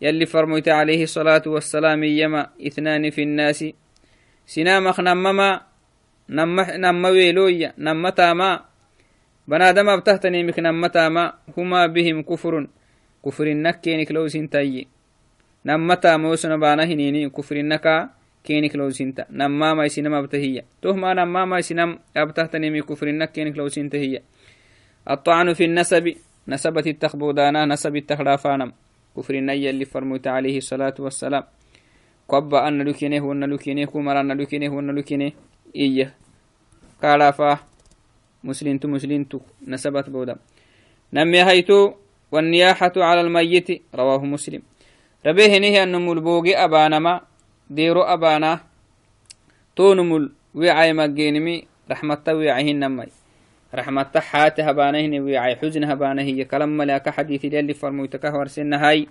يلي 0.00 0.26
فرميت 0.26 0.68
عليه 0.68 1.02
الصلاة 1.02 1.42
والسلام 1.46 2.04
يما 2.04 2.46
اثنان 2.66 3.10
في 3.10 3.22
الناس. 3.22 3.64
سنامخ 4.46 5.00
نمما 5.00 5.60
نم 6.28 7.04
ويلويا 7.04 7.74
نمتا 7.78 8.32
ما 8.32 8.60
بنادم 9.48 9.88
أبتهتني 9.88 10.44
مك 10.44 10.58
نمتا 10.58 11.08
ما 11.08 11.32
هما 11.58 11.86
بهم 11.86 12.22
كفر. 12.22 12.66
كفر 13.26 13.46
النكينك 13.46 14.12
لو 14.12 14.28
سنتي 14.28 14.86
موسنا 15.66 16.56
بانا 16.56 16.84
هنيني 16.84 17.30
كفر 17.30 17.56
النكا 17.56 18.10
كينك 18.44 18.76
لو 18.76 18.90
سنتا 18.90 19.26
نما 19.30 19.74
ما 19.74 19.84
يسنم 19.84 20.14
ابتهيا 20.14 20.62
تهما 20.82 21.14
نما 21.14 21.44
ما 21.44 21.58
يسنم 21.58 21.98
ابتهتني 22.16 22.70
مك 22.70 22.84
كفر 22.84 23.06
النكينك 23.06 23.56
لو 23.58 23.68
سنتهيا 23.68 24.22
الطعن 25.10 25.52
في 25.54 25.64
النسب. 25.64 26.14
نسبة 26.48 26.84
التخبودانا 26.86 27.66
نسب 27.66 27.96
التخرافانم 27.96 28.72
كفر 29.16 29.34
النية 29.34 29.70
اللي 29.70 29.84
فرموت 29.84 30.26
عليه 30.26 30.56
الصلاة 30.58 30.94
والسلام. 30.98 31.44
قبا 32.28 32.68
أن 32.68 32.82
لكينه 32.82 33.20
وأن 33.20 33.44
لكينه 33.44 33.84
كمر 33.86 34.20
أن 34.20 34.32
لكينه 34.32 34.74
وأن 34.74 34.90
لكينه 34.90 35.32
إيه 35.76 36.14
كالافا. 37.02 37.58
مسلم 38.44 38.78
تو 38.78 39.40
نسبت 39.66 40.10
بودا. 40.10 40.36
نمي 41.12 41.42
هيتو. 41.42 41.92
والنياحة 42.32 42.92
على 42.96 43.20
الميت. 43.20 43.68
رواه 43.94 44.24
مسلم. 44.24 44.62
ربيه 45.26 45.58
نهي 45.58 45.82
أن 45.82 46.06
ملبوغي 46.06 46.56
أبانما. 46.56 47.20
ديرو 47.72 48.02
أبانا 48.02 48.60
تونمل 49.76 50.32
وعي 50.54 50.92
مجينمي 50.92 51.64
رحمة 51.90 52.24
وعيهن 52.28 52.78
نمي. 52.78 53.06
رحمة 53.74 54.12
حات 54.16 54.60
هبانه 54.60 55.20
ويعي 55.24 55.56
حزن 55.56 55.84
هبانه 55.84 56.22
هي 56.22 56.44
كلام 56.44 56.76
ملاك 56.76 57.08
حديث 57.08 57.44
يلي 57.44 57.74
فرمويتك 57.74 58.24
ورسن 58.24 58.74
هاي. 58.74 59.08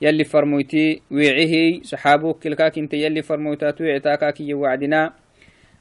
يلي 0.00 0.24
فرمويتي 0.24 1.02
ويعيه 1.10 1.82
صحابوك 1.82 2.42
كلكاك 2.42 2.78
انت 2.78 2.94
يلي 2.94 3.22
فرمويتات 3.22 3.80
ويعتاكاك 3.80 4.36
وعدنا. 4.40 5.12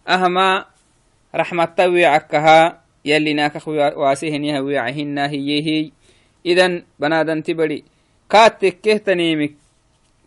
أهما 0.08 0.66
رحمة 1.36 1.76
ويعكها 1.80 2.82
يلي 3.06 3.34
ناكخ 3.34 3.68
واسهن 3.68 4.58
ويعهن 4.58 5.18
هي 5.18 5.62
هي 5.68 5.92
إذن 6.46 6.84
بنادن 7.00 7.44
تبري. 7.44 7.84
كاتك 8.30 8.78
كهتنيمي. 8.84 9.56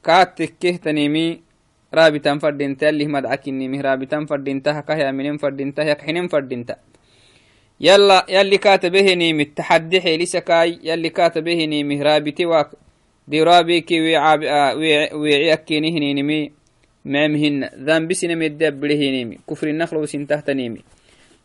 كاتك 0.05 0.55
كهتنيمي. 0.61 1.48
رابطان 1.95 2.39
فردينتا 2.39 2.89
اللي 2.89 3.07
مدعك 3.07 3.49
النيمي 3.49 3.81
رابطان 3.81 4.27
فردينتا 4.27 4.81
كهيا 4.81 5.11
منين 5.11 5.37
فردينتا 5.37 5.83
يكحنين 5.83 6.29
فردينتا 6.29 6.77
يلا 7.81 8.27
يلي 8.29 8.59
كاتبه 8.59 9.15
نيم 9.15 9.41
التحدي 9.41 10.01
حيلي 10.01 10.27
سكاي 10.27 10.79
يلي 10.83 11.11
كاتبه 11.11 11.65
نيم 11.65 12.03
رابتي 12.03 12.47
واك. 12.47 12.71
دي 13.29 13.43
رابيكي 13.43 14.01
ويعاب 14.01 14.41
ويعي 15.15 15.53
أكيني 15.53 15.91
هنينمي 15.99 16.53
معمهن 17.05 17.65
ذنب 17.87 18.13
سنم 18.13 18.43
الدبره 18.43 18.95
نيمي. 18.95 19.39
كفر 19.51 19.67
النخل 19.69 19.97
وسن 19.97 20.27
تحت 20.27 20.51
نيمي. 20.51 20.83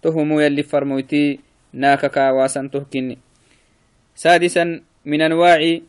تهمو 0.01 0.39
يلي 0.39 0.63
فرموتي 0.63 1.39
ناككا 1.73 2.31
واسن 2.31 2.71
تهكني 2.71 3.17
سادسا 4.15 4.81
من 5.05 5.21
أنواع 5.21 5.79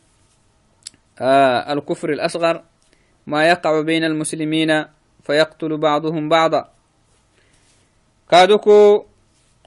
آه 1.21 1.73
الكفر 1.73 2.09
الأصغر. 2.13 2.63
ما 3.27 3.49
يقع 3.49 3.81
بين 3.81 4.03
المسلمين 4.03 4.85
فيقتل 5.23 5.77
بعضهم 5.77 6.29
بعضا. 6.29 6.69
كادوكو 8.31 9.05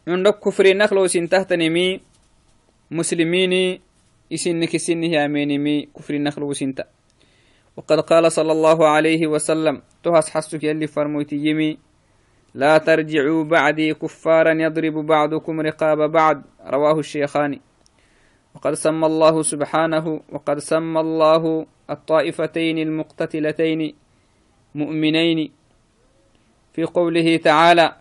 عندك 0.09 0.39
كفر 0.39 0.77
نخلو 0.77 1.07
سنتهتنمي 1.07 2.01
مسلمين 2.91 3.81
إسنك 4.33 4.77
سنه 4.77 5.07
يامينمي 5.07 5.89
كفر 5.97 6.19
نخلو 6.19 6.53
سنت 6.53 6.87
وقد 7.77 8.01
قال 8.01 8.33
صلى 8.33 8.53
الله 8.53 8.89
عليه 8.89 9.27
وسلم 9.27 9.83
تهس 10.03 10.31
حسك 10.31 10.65
يلي 10.65 10.87
فرموتي 10.87 11.37
يمي 11.37 11.79
لا 12.55 12.79
ترجعوا 12.79 13.45
بعدي 13.45 13.95
كفارا 13.95 14.53
يضرب 14.53 15.07
بعضكم 15.07 15.61
رقاب 15.61 16.11
بعض 16.11 16.43
رواه 16.67 16.99
الشيخان 16.99 17.61
وقد 18.55 18.75
سمى 18.75 19.07
الله 19.07 19.43
سبحانه 19.43 20.21
وقد 20.33 20.59
سمى 20.59 21.01
الله 21.01 21.67
الطائفتين 21.91 22.79
المقتتلتين 22.79 23.95
مؤمنين 24.75 25.51
في 26.73 26.85
قوله 26.85 27.37
تعالى 27.37 27.97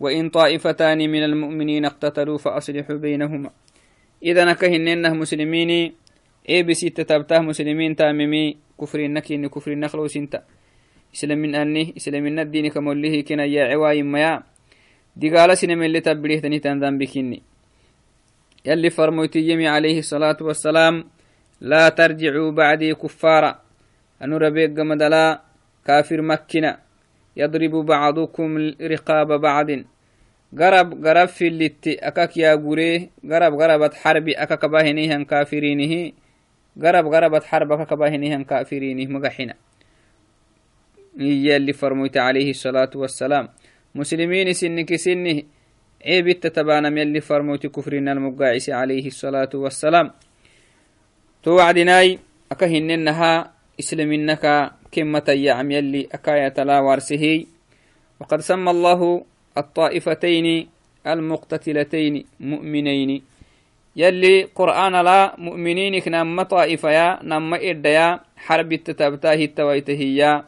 وإن 0.00 0.28
طائفتان 0.28 0.98
من 0.98 1.22
المؤمنين 1.24 1.84
اقتتلوا 1.84 2.38
فأصلحوا 2.38 2.96
بينهما. 2.96 3.50
إذا 4.22 4.44
نكهننه 4.44 5.12
مسلمين. 5.14 5.92
إيه 6.48 6.62
بسي 6.62 6.90
تتبته 6.90 7.40
مسلمين 7.40 7.96
تاممي 7.96 8.56
كفر 8.80 8.98
النكين 8.98 9.46
كفر 9.46 9.72
النخل 9.72 9.98
وسنتا 9.98 10.42
إسلام 11.14 11.38
من 11.38 11.54
أني 11.54 11.94
إسلام 11.96 12.22
من 12.22 12.38
الدين 12.38 12.68
كموله 12.68 13.20
كنا 13.20 13.44
يا 13.44 13.64
عواي 13.72 14.02
ميا. 14.02 14.42
دي 15.16 15.30
قال 15.30 15.58
سنم 15.58 15.82
اللي 15.82 16.00
تبليه 16.00 16.40
تني 16.40 16.58
تنذن 16.58 16.98
بكني 16.98 17.42
يلي 18.66 18.90
فرموتي 18.90 19.40
يمي 19.48 19.68
عليه 19.68 19.98
الصلاة 19.98 20.36
والسلام 20.40 21.04
لا 21.60 21.88
ترجعوا 21.88 22.50
بعدي 22.50 22.94
كفارا. 22.94 23.60
أنو 24.22 24.36
ربيق 24.36 24.70
مدلا 24.70 25.40
كافر 25.86 26.22
مكنا. 26.22 26.78
يضرب 27.36 27.70
بعضكم 27.70 28.58
رقاب 28.82 29.40
بعض. 29.40 29.70
قرب 30.58 31.06
قرب 31.06 31.28
في 31.28 31.48
اللي 31.48 31.74
أكاك 31.86 32.36
يا 32.36 32.54
قريه 32.54 33.10
قرب 33.30 33.60
قربت 33.60 33.94
حربي. 33.94 34.32
أكاك 34.32 34.64
باهنيهن 34.64 35.24
كافرينه. 35.24 36.12
قرب 36.82 37.14
قربت 37.14 37.44
حرب. 37.44 37.72
أكاك 37.72 37.94
باهنيهن 37.94 38.44
كافرينه. 38.44 39.12
مقحنا 39.12 39.54
هي 41.18 41.56
اللي 41.56 41.72
عليه 42.16 42.50
الصلاة 42.50 42.90
والسلام. 42.94 43.48
مسلمين 43.94 44.52
سنك 44.52 44.96
سنه. 44.96 45.42
عيب 46.06 46.28
التتبانم 46.28 46.98
فرموت 47.20 47.66
كفرنا 47.66 48.12
المقاعس 48.12 48.70
عليه 48.70 49.06
الصلاة 49.06 49.48
والسلام. 49.54 50.10
توعدناي 51.44 52.18
أكهننها 52.52 53.52
إسلامنك 53.80 54.72
كمة 54.92 55.28
يعم 55.28 55.70
يلي 55.70 56.08
أكاية 56.12 56.56
لا 56.64 56.80
وارسه 56.80 57.44
وقد 58.20 58.40
سمى 58.40 58.70
الله 58.70 59.24
الطائفتين 59.58 60.66
المقتتلتين 61.06 62.24
مؤمنين. 62.40 63.22
يلي 63.96 64.42
قرآن 64.42 64.92
لا 65.04 65.34
مؤمنين 65.38 66.02
نما 66.06 66.42
طائفة 66.42 67.22
نما 67.22 67.56
إرديا 67.70 68.20
حرب 68.36 68.72
التتابتاه 68.72 69.34
التويتهيا 69.34 70.44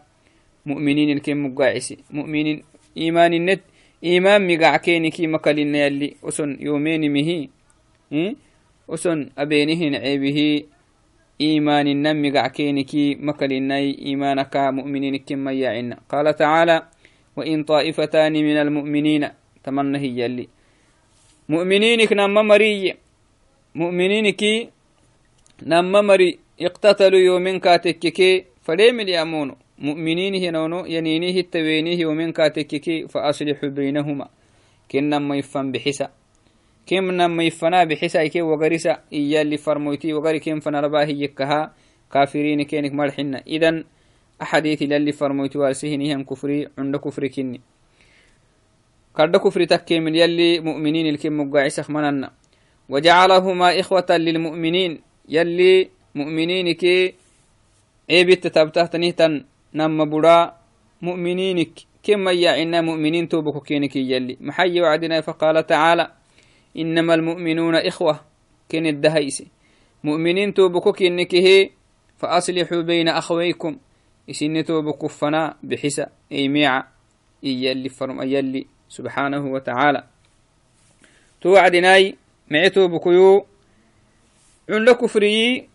مؤمنين 0.67 1.19
كم 1.19 1.47
مقاعسي. 1.47 1.97
مؤمنين 2.11 2.63
إيمان 2.97 3.35
النت 3.35 3.61
إيمان 4.05 4.41
مقعكين 4.49 5.11
كي 5.11 5.27
مكالين 5.27 5.75
يلي 5.75 6.17
أسن 6.25 6.57
يومين 6.61 7.13
مهي 7.13 7.49
أسن 8.91 9.31
أبينهن 9.39 9.95
عيبه 9.95 10.65
إيمان 11.41 11.87
النم 11.87 12.37
قعكينكي 12.37 13.15
مكلناي 13.15 13.99
إيمانك 14.07 14.57
مؤمنين 14.57 15.17
كما 15.17 15.53
يعنا 15.53 15.97
قال 16.09 16.37
تعالى 16.37 16.83
وإن 17.37 17.65
طائفتان 17.65 18.33
من 18.33 18.57
المؤمنين 18.57 19.29
تمنى 19.65 19.99
هي 19.99 20.27
اللي. 20.27 20.49
مؤمنين 21.49 22.05
كنا 22.07 22.27
مري. 22.27 22.95
مؤمنينك 23.75 24.43
نما 25.63 26.01
مري. 26.01 26.39
اقتتلوا 26.61 27.21
يومين 27.21 27.59
كاتككي 27.59 28.45
فليم 28.65 29.01
اليامون 29.01 29.57
مؤمنين 29.79 30.35
هنونو 30.35 30.87
ينينيه 30.87 31.41
التوينيه 31.41 31.99
يومين 31.99 32.33
كاتككي 32.33 33.09
فأصلحوا 33.09 33.69
بينهما. 33.69 34.29
كنا 34.91 35.19
ما 35.19 35.37
يفهم 35.37 35.73
بحسا. 35.73 36.09
كم 36.87 37.11
نما 37.11 37.45
يفنا 37.45 37.85
بحسا 37.85 38.27
كي 38.27 38.43
وغرسا 38.43 38.99
إيا 39.13 39.43
اللي 39.43 39.57
فرموتي 39.57 40.13
وغري 40.13 40.39
كم 40.39 40.61
فنرباه 40.61 41.05
يكها 41.05 41.75
كافرين 42.13 42.63
كينك 42.63 42.93
مرحنا 42.93 43.43
إذن 43.47 43.85
أحاديث 44.43 44.83
للي 44.83 45.13
فرموتي 45.13 45.59
وارسهنهم 45.59 46.25
كفري 46.25 46.69
عند 46.79 46.97
كفري 46.97 47.29
كني. 47.29 47.61
كرد 49.17 49.37
كفر 49.37 49.65
تكي 49.65 50.01
من 50.01 50.15
يلي 50.15 50.61
مؤمنين 50.61 51.07
الكم 51.07 51.41
مقاعسخ 51.41 51.91
مننا 51.91 52.31
وجعلهما 52.89 53.81
إخوة 53.81 54.07
للمؤمنين. 54.11 55.01
يلي 55.29 55.89
مؤمنين 56.15 56.73
كي 56.73 57.15
عيبت 58.11 58.47
تبته 58.47 58.87
تنهتن 58.87 59.45
نم 59.75 60.11
برا 60.11 60.57
مؤمنينك 61.03 61.71
كما 62.03 62.33
يعنا 62.33 62.81
إنما 66.79 67.15
المؤمنون 67.15 67.75
إخوة 67.75 68.21
كين 68.69 68.87
الدهيس. 68.87 69.43
مؤمنين 70.05 70.55
توبكو 70.55 70.93
كينك 70.93 71.35
هي 71.35 71.71
فأصلحوا 72.17 72.83
بين 72.83 73.09
أخويكم. 73.09 73.77
إسن 74.31 74.65
توبكو 74.65 75.09
فنا 75.09 75.57
بحسا. 75.63 76.07
إي 76.33 76.49
ميعا 76.49 76.85
إيالي 77.45 77.89
فرم 77.89 78.21
إيالي 78.21 78.67
سبحانه 78.89 79.47
وتعالى. 79.53 80.05
توعدناي 81.41 82.17
معتو 82.51 82.89
بكيو 82.89 83.47
عند 84.71 84.91
كفري 84.91 85.69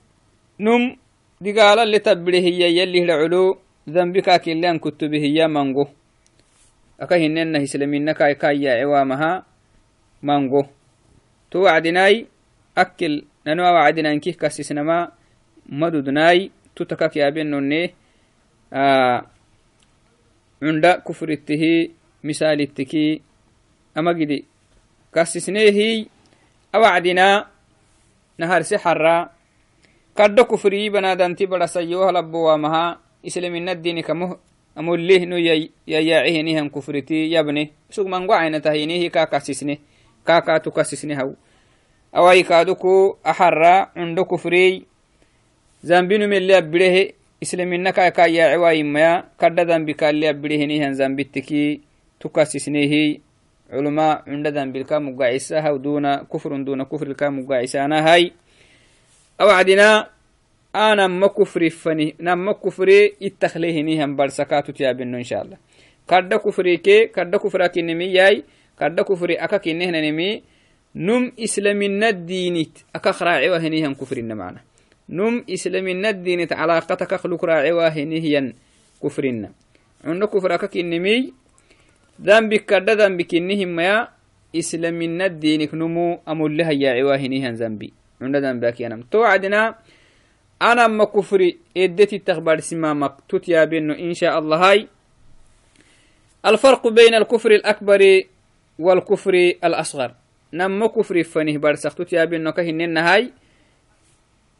نم 0.60 0.98
دقال 1.42 1.80
اللي 1.80 2.00
تبره 2.00 2.36
هي 2.36 2.78
يلي 2.78 3.04
العلو 3.04 3.58
ذنبك 3.90 4.42
كلان 4.42 4.80
كتبه 4.80 5.18
هي 5.18 5.48
منغو 5.48 5.88
أكهن 7.00 7.38
إنه 7.38 7.66
سلمين 7.66 8.12
كاي 8.12 8.36
كاي 8.36 8.70
عوامها 8.70 9.46
منغو 10.24 10.64
توعدناي 11.52 12.28
أكل 12.78 13.26
ننوى 13.48 13.70
وعدنا 13.70 14.12
إنكيه 14.12 14.34
كاسسنا 14.34 14.84
ما 14.84 15.12
مدودناي 15.70 16.52
تتكاك 16.76 17.18
يا 17.18 17.30
بنوني 17.30 17.94
آه 18.74 19.26
عند 20.64 20.86
كفرته 21.08 21.92
misalitiki 22.24 23.22
amagidi 23.96 24.46
kasisneehi 25.12 26.08
awacdina 26.74 27.48
naharse 28.38 28.78
xarra 28.78 29.30
kaddo 30.16 30.46
kufrii 30.46 30.90
banadanti 30.90 31.48
barasayohalabowamaha 31.48 32.98
islaminadini 33.24 34.04
kamo 34.04 34.40
amollehno 34.76 35.38
yayaacihenihan 35.88 36.70
kufriti 36.70 37.34
yabne 37.34 37.72
isug 37.90 38.08
mangocainatahinihi 38.08 39.10
ka 40.25 40.41
kasisne 40.41 40.71
kakatu 40.71 40.71
kasisne 40.73 41.15
haw 41.15 41.31
awai 42.13 42.45
kaduku 42.45 43.19
axarra 43.25 43.91
cundo 43.95 44.25
kufrey 44.25 44.87
zambinu 45.83 46.29
mele 46.29 46.57
abirehe 46.57 47.15
islamina 47.41 47.93
ka 47.93 48.11
ka 48.11 48.27
yaace 48.27 48.57
waayimaya 48.57 49.25
kadda 49.39 49.65
dambi 49.65 49.95
kalle 49.95 50.29
abirehenihan 50.29 50.95
zambitiki 50.95 51.87
تكاسسنيه 52.21 53.19
علماء 53.71 54.23
عندنا 54.27 54.65
بالكا 54.73 54.99
مقاعسها 54.99 55.71
ودون 55.71 56.15
كفر 56.33 56.63
دون 56.63 56.83
كفر 56.83 57.07
الكا 57.07 57.29
مقاعسانا 57.29 58.13
هاي 58.13 58.33
أوعدنا 59.41 60.11
أنا 60.75 61.07
ما 61.07 61.27
كفري 61.27 61.71
فني 61.71 62.17
نما 62.21 62.53
كفري 62.53 63.13
اتخليه 63.23 63.83
نيهم 63.83 64.17
برسكات 64.17 64.71
تيابنو 64.71 65.19
إن 65.19 65.23
شاء 65.23 65.43
الله 65.43 65.57
كرد 66.11 66.35
كفري 66.35 66.77
كي 66.77 67.07
كرد 67.07 67.37
كفرا 67.37 67.67
كنمي 67.67 68.05
ياي 68.05 68.45
كرد 68.82 68.98
كفري 69.06 69.36
أكا 69.38 69.58
كنهن 69.62 69.94
نمي 69.94 70.42
نم 70.96 71.32
إسلامنا 71.38 72.10
الدينيت 72.10 72.76
أكا 72.98 73.12
خراعي 73.12 73.50
وهنيهم 73.50 73.94
كفرنا 73.94 74.34
معنا 74.34 74.62
نم 75.10 75.46
إسلامنا 75.46 76.10
الدينيت 76.10 76.54
علاقتك 76.54 77.14
خلق 77.16 77.46
راعي 77.46 77.72
وهنيهم 77.72 78.54
كفرنا 79.04 79.50
عند 80.04 80.24
كفر 80.24 80.50
أكا 80.54 80.68
كنمي 80.68 81.34
ذنبك 82.22 82.66
كدا 82.66 82.94
ذنبك 82.96 83.36
إنهم 83.36 83.80
يا 83.80 84.10
إسلامنا 84.56 85.26
الدينك 85.26 85.74
نمو 85.74 86.20
أمولها 86.28 86.72
يا 86.72 86.92
عواهنيها 86.92 87.52
ذنبي. 87.52 87.94
عند 88.22 88.36
ذنبك 88.36 88.82
أنا 88.82 89.04
توعدنا 89.12 89.76
أنا 90.62 90.88
ما 90.88 91.06
كفري 91.06 91.58
إدتي 91.78 92.18
تخبر 92.20 92.60
سمامك 92.60 93.14
تتيا 93.30 93.66
بينه 93.66 93.94
إن 93.94 94.14
شاء 94.14 94.40
الله 94.40 94.58
هاي. 94.58 94.88
الفرق 96.46 96.88
بين 96.88 97.14
الكفر 97.14 97.52
الأكبر 97.52 98.02
والكفر 98.82 99.34
الأصغر. 99.64 100.12
نم 100.54 100.86
كفر 100.86 101.24
فنه 101.24 101.58
برسخت 101.58 102.02
تياب 102.02 102.34
النكه 102.34 102.70
النهاي 102.70 103.24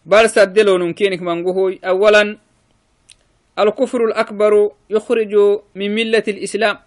برس 0.06 0.38
الدلو 0.38 0.78
نمكينك 0.78 1.22
منقوه 1.22 1.78
أولا 1.84 2.38
الكفر 3.60 4.06
الأكبر 4.06 4.72
يخرج 4.90 5.34
من 5.76 5.90
ملة 5.96 6.24
الإسلام. 6.28 6.78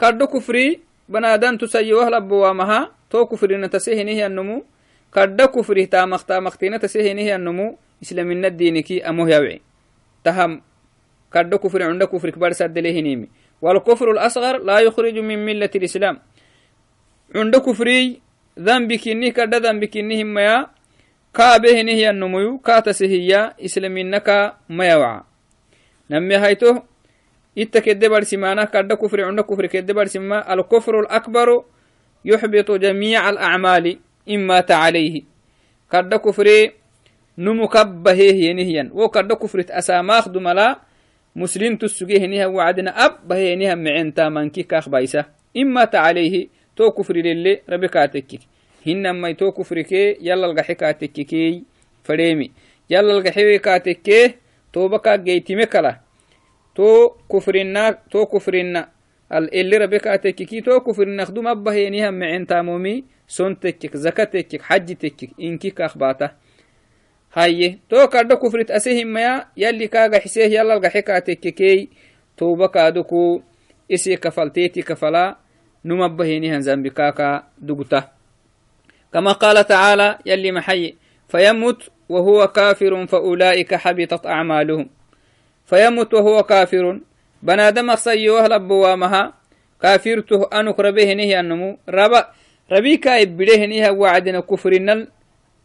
كرد 0.00 0.22
كفري 0.22 0.80
بنادان 1.08 1.58
تسيوه 1.58 2.10
لبوامها 2.10 2.90
تو 3.10 3.26
كفر 3.26 3.56
نتسيه 3.56 4.02
نهي 4.02 4.26
النمو. 4.26 4.64
كرد 5.14 5.42
كفري 5.42 5.86
تامخ 5.86 6.24
تامخ 6.24 6.56
تنتسيه 6.56 7.12
نهي 7.12 7.36
النمو. 7.36 7.76
إسلام 8.02 8.44
الدينكي 8.44 9.08
أموه 9.08 9.30
يبعي 9.30 9.60
تهم 10.24 10.62
كرد 11.32 11.54
كفري 11.54 11.84
عند 11.84 12.04
كفرك 12.04 12.38
برس 12.38 12.62
الدلو 12.62 13.00
نيمي. 13.00 13.28
والكفر 13.62 14.10
الأصغر 14.10 14.58
لا 14.58 14.78
يخرج 14.78 15.18
من 15.18 15.38
ملة 15.46 15.70
الإسلام. 15.74 16.18
عند 17.34 17.56
كفري 17.56 18.20
ذنبك 18.58 19.08
إنه 19.08 19.28
كدا 19.28 19.58
ذنبك 19.58 19.96
إنه 19.96 20.24
ميا. 20.24 20.66
كابه 21.34 21.82
نهي 21.82 22.10
النمو 22.10 22.58
كاتسهيا 22.58 23.54
إسلامينك 23.64 24.54
ميا 24.70 24.96
وعا 24.96 25.24
نمي 26.10 26.36
هيته 26.36 26.82
إتا 27.58 27.80
كده 27.80 28.08
برسمانا 28.08 28.64
كده 28.64 28.94
كفر. 28.94 29.24
عند 29.24 29.40
كفر. 29.40 29.66
كده 29.66 29.94
برسما 29.94 30.54
الكفر 30.54 31.00
الأكبر 31.00 31.64
يحبط 32.24 32.70
جميع 32.70 33.30
الأعمال 33.30 33.98
إما 34.30 34.64
عليه 34.70 35.22
كده 35.92 36.16
كفر 36.16 36.70
نمكبه 37.38 38.20
ينهيا 38.22 38.90
وكده 38.92 39.34
كفر 39.34 39.64
أساماخ 39.70 40.28
دملا. 40.28 40.78
مسلم 41.36 41.76
تسجيه 41.76 42.26
نها 42.26 42.46
وعدنا 42.46 43.04
أب. 43.04 43.28
به 43.28 43.54
نها 43.54 43.74
معين 43.74 44.14
تامنكي 44.14 44.62
كاخ 44.62 44.88
بايسة. 44.88 45.24
إما 45.56 45.90
عليه 45.94 46.48
تو 46.76 46.90
كفر 46.90 47.16
للي 47.16 47.60
ربكاتك 47.68 48.40
هنما 48.86 49.32
تو 49.32 49.52
كفر 49.52 49.80
كي 49.82 50.16
يلا 50.20 50.46
القحكاتك 50.46 51.12
كي 51.12 51.64
فريمي 52.04 52.50
يلا 52.90 53.12
القحكاتك 53.18 54.34
توبكا 54.72 55.16
جيتي 55.16 55.56
مكلا 55.56 56.00
تو 56.74 57.10
كفرنا 57.32 57.98
تو 58.10 58.26
كفرنا 58.26 58.88
اللي 59.32 59.76
ربك 59.76 60.06
أتككي 60.06 60.60
تو 60.60 60.80
كفرنا 60.80 61.24
خدوم 61.24 61.48
أبه 61.48 61.72
ينيها 61.72 62.10
معين 62.10 62.46
تامومي 62.46 63.04
سنتكك 63.28 63.96
زكاتك 63.96 64.62
حجتك 64.62 65.30
إنكي 65.40 65.70
كأخباته 65.70 66.30
هاي 67.34 67.78
تو 67.90 68.06
كارد 68.06 68.32
كفرت 68.32 68.70
أسيهم 68.70 69.06
ما 69.06 69.46
يلي 69.56 69.88
كاغا 69.88 70.18
حسيه 70.18 70.44
يلا 70.44 70.76
الغحكا 70.76 71.18
تككي 71.18 71.88
توبا 72.36 72.66
كادوكو 72.66 73.42
إسي 73.94 74.16
كفلتيتي 74.16 74.82
كفلا 74.82 75.36
نمبه 75.86 76.24
ينيها 76.24 76.58
زنبكاكا 76.58 77.42
دقتا 77.58 78.00
كما 79.12 79.32
قال 79.32 79.66
تعالى 79.66 80.18
يلي 80.26 80.52
محي 80.52 80.94
فيمت 81.28 81.80
وهو 82.08 82.48
كافر 82.48 83.06
فأولئك 83.06 83.74
حبطت 83.74 84.26
أعمالهم. 84.26 84.88
فيمت 85.66 86.14
وهو 86.14 86.42
كافر 86.42 87.00
بنادم 87.42 87.90
أخصيوه 87.90 88.46
لبوامها 88.46 89.32
كافرته 89.82 90.48
أنك 90.52 90.80
ربيه 90.80 91.12
نهي 91.14 91.40
النمو 91.40 91.78
ربا 91.88 92.26
ربيكا 92.72 93.22
إبليه 93.22 93.66
نهي 93.66 93.90
وعدنا 93.90 94.40
كفرنا 94.40 95.06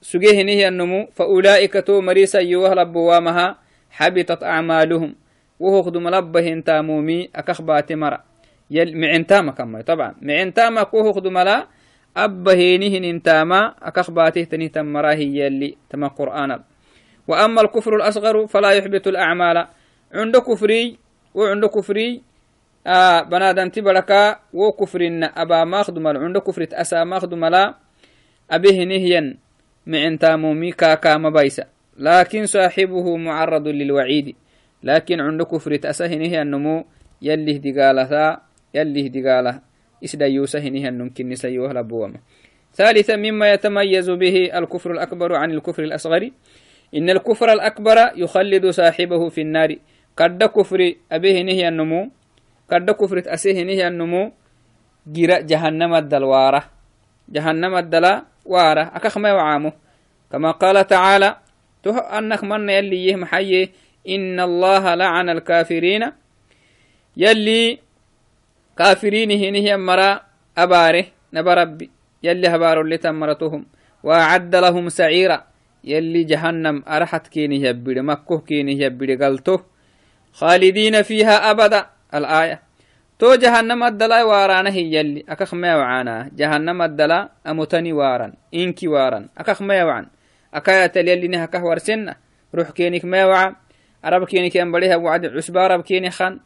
سجيه 0.02 0.42
نهي 0.42 0.68
النمو 0.68 1.10
فأولئك 1.16 1.74
تو 1.74 2.02
مريسا 2.02 2.40
يوه 2.40 2.74
لبوامها 2.74 3.58
حبطت 3.92 4.44
أعمالهم. 4.44 5.16
وهو 5.60 5.84
خدم 5.84 6.10
لبهن 6.10 6.64
تامومي 6.64 7.30
أكخبات 7.36 7.92
مرة 7.94 8.31
تاما 9.28 9.52
كما 9.52 9.82
طبعا. 9.82 10.16
معن 10.22 10.54
تاما 10.54 10.84
كوه 10.84 11.14
خدم 11.14 11.38
لا 11.38 11.68
أبهينهن 12.18 13.04
انتاما 13.04 13.76
أكخباته 13.82 14.44
تنه 14.44 14.68
تمراهي 14.68 15.40
يلي 15.40 15.78
تما 15.90 16.08
قرآن. 16.08 16.60
وأما 17.28 17.62
الكفر 17.62 17.96
الأصغر 17.96 18.48
فلا 18.48 18.72
يحبط 18.72 19.08
الأعمال. 19.08 19.68
عند 20.14 20.38
كفري 20.38 20.98
وعند 21.34 21.66
كفري 21.66 22.22
آه 22.88 23.22
بنادنتي 23.24 23.82
بركا 23.82 24.40
و 24.54 24.72
كفرنا 24.72 25.26
أبا 25.26 25.64
ماخدم 25.64 26.08
عند 26.08 26.38
كفرت 26.38 26.74
أسا 26.74 27.04
ماخدم 27.04 27.46
لا 27.46 27.76
أبيه 28.52 28.84
نهيا 28.84 29.38
معن 29.88 30.20
تامومي 30.20 30.72
كاكا 30.72 31.18
مبايسا 31.18 31.66
لكن 31.98 32.46
صاحبه 32.46 33.18
معرض 33.18 33.68
للوعيد. 33.68 34.36
لكن 34.84 35.20
عند 35.22 35.42
كفر 35.42 35.76
تأسهنه 35.76 36.42
النمو 36.42 36.86
يلي 37.22 37.58
دقالها 37.58 38.42
يلي 38.74 39.10
دقاله 39.10 39.62
إسدا 40.04 40.28
يوسهنه 40.28 40.90
النمكن 40.90 41.30
نسيوه 41.30 41.74
لبوما 41.74 42.20
ثالثا 42.74 43.16
مما 43.16 43.52
يتميز 43.54 44.10
به 44.10 44.58
الكفر 44.58 44.92
الأكبر 44.92 45.36
عن 45.36 45.52
الكفر 45.52 45.84
الأصغر. 45.84 46.32
إن 46.96 47.10
الكفر 47.10 47.54
الأكبر 47.54 47.98
يخلد 48.16 48.66
صاحبه 48.70 49.30
في 49.30 49.42
النار. 49.42 49.76
قد 50.18 50.44
كفر 50.44 50.94
أبيه 51.12 51.42
نهي 51.44 51.68
النمو 51.68 52.10
قد 52.72 52.92
كفر 52.92 53.24
أسيه 53.26 53.64
نهي 53.64 53.88
النمو 53.88 54.32
جرا 55.08 55.40
جهنم 55.40 55.94
الدلوارة 55.96 56.64
جهنم 57.30 57.76
الدلا 57.76 58.26
وارة 58.46 58.92
أكخ 58.96 59.18
ما 59.18 59.34
وعامه 59.34 59.74
كما 60.32 60.52
قال 60.52 60.88
تعالى 60.88 61.38
تو 61.84 61.92
أنك 61.92 62.44
من 62.44 62.70
يلي 62.70 63.08
يهم 63.08 63.26
حي 63.26 63.70
إن 64.10 64.40
الله 64.40 64.96
لعن 64.96 65.30
الكافرين. 65.30 66.12
يلي 67.18 67.80
كافرين 68.78 69.32
هي 69.32 69.78
مرا 69.78 70.22
أباره 70.58 71.06
نبربي 71.34 71.90
يلي 72.24 72.48
هبار 72.48 72.82
اللي 72.82 72.98
تمرتهم. 72.98 73.66
وأعد 74.04 74.56
لهم 74.56 74.90
سعيرا. 74.90 75.44
يلي 75.84 76.24
جهنم 76.24 76.84
أرحت 76.88 77.28
كيني 77.28 77.62
يبدي 77.62 78.02
مكه 78.02 78.40
كيني 78.40 78.80
يبدي 78.80 79.16
قلته 79.16 79.60
خالدين 80.34 81.02
فيها 81.02 81.52
أبدا. 81.52 81.86
الآية. 82.14 82.62
تو 83.20 83.36
جهنم 83.36 83.84
الدلا 83.84 84.24
واران 84.24 84.68
هي 84.68 84.94
يلي. 84.96 85.26
أكخ 85.30 85.54
ما 85.54 85.76
وعانا. 85.76 86.30
جهنم 86.36 86.82
الدلا 86.82 87.30
أمتني 87.48 87.94
وارن 87.94 88.34
إنكي 88.54 88.88
وارن 88.88 89.30
أكخ 89.38 89.62
ما 89.62 89.84
وعن 89.84 90.08
أكاية 90.54 90.92
يلي 90.96 91.28
نها 91.28 91.46
كهور 91.46 91.78
سنة 91.78 92.16
روح 92.56 92.70
كينك 92.70 93.06
ما 93.06 93.26
وعا 93.26 93.56
عرب 94.04 94.26
كينك 94.26 94.56
ينبليها 94.56 94.96
وعد. 94.96 95.26
عسبا 95.26 95.62
عرب 95.62 95.82
كيني 95.82 96.12
خان. 96.12 96.40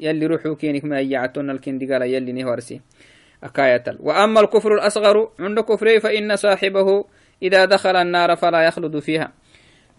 يلي 0.00 0.26
روحو 0.26 0.54
كينك 0.54 0.84
ما 0.84 1.00
يعتون 1.00 1.50
الكندي 1.50 1.92
قال 1.92 2.02
يلي 2.02 2.32
نهورسي. 2.32 2.80
أكاية 3.44 3.84
وأما 4.00 4.40
الكفر 4.40 4.74
الأصغر 4.74 5.30
عند 5.40 5.60
كفره 5.60 5.98
فإن 5.98 6.36
صاحبه 6.36 7.04
إذا 7.42 7.64
دخل 7.64 7.96
النار 7.96 8.36
فلا 8.36 8.62
يخلد 8.62 8.98
فيها. 8.98 9.32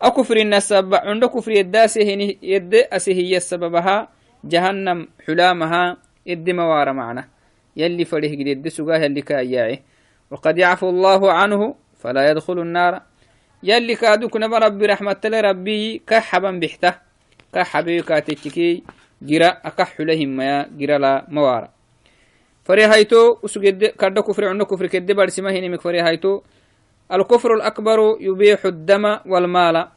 أكفر 0.01 0.37
النسب 0.37 0.95
عند 0.95 1.25
كفر 1.25 1.51
يداسه 1.51 2.35
يد 2.41 2.75
أسهي 2.75 3.37
السببها 3.37 4.09
جهنم 4.43 5.07
حلامها 5.27 5.97
إد 6.27 6.49
موار 6.49 6.93
معنا. 6.93 7.27
يلي 7.75 8.05
فريه 8.05 8.55
قد 8.55 8.67
سقاه 8.67 8.97
يلي 8.97 9.21
كاياعي. 9.21 9.79
وقد 10.31 10.57
يعفو 10.57 10.89
الله 10.89 11.31
عنه 11.31 11.75
فلا 11.99 12.29
يدخل 12.31 12.59
النار. 12.59 13.01
يلي 13.63 13.95
كادوك 13.95 14.37
نبا 14.37 14.57
ربي 14.57 14.85
رحمة 14.85 15.21
ربي 15.25 16.01
كحبا 16.07 16.51
بحته. 16.51 16.93
كحبي 17.53 18.01
كاتتكي 18.01 18.83
جرا 19.21 19.49
أكح 19.65 20.01
لهم 20.01 20.29
ما 20.37 20.67
جرا 20.79 20.97
لا 20.97 21.25
موارا 21.27 21.69
فري 22.63 22.83
هايتو 22.83 23.37
وسجد 23.43 23.85
كرد 23.99 24.19
كفر 24.19 24.45
عندو 24.47 24.65
كفر 24.65 24.87
كدي 24.87 25.13
برسمه 25.13 25.51
هنمك 25.51 25.81
فري 25.81 26.01
هايتو 26.01 26.41
الكفر 27.11 27.53
الأكبر 27.53 28.17
يبيح 28.19 28.65
الدم 28.65 29.05
والمال 29.25 29.87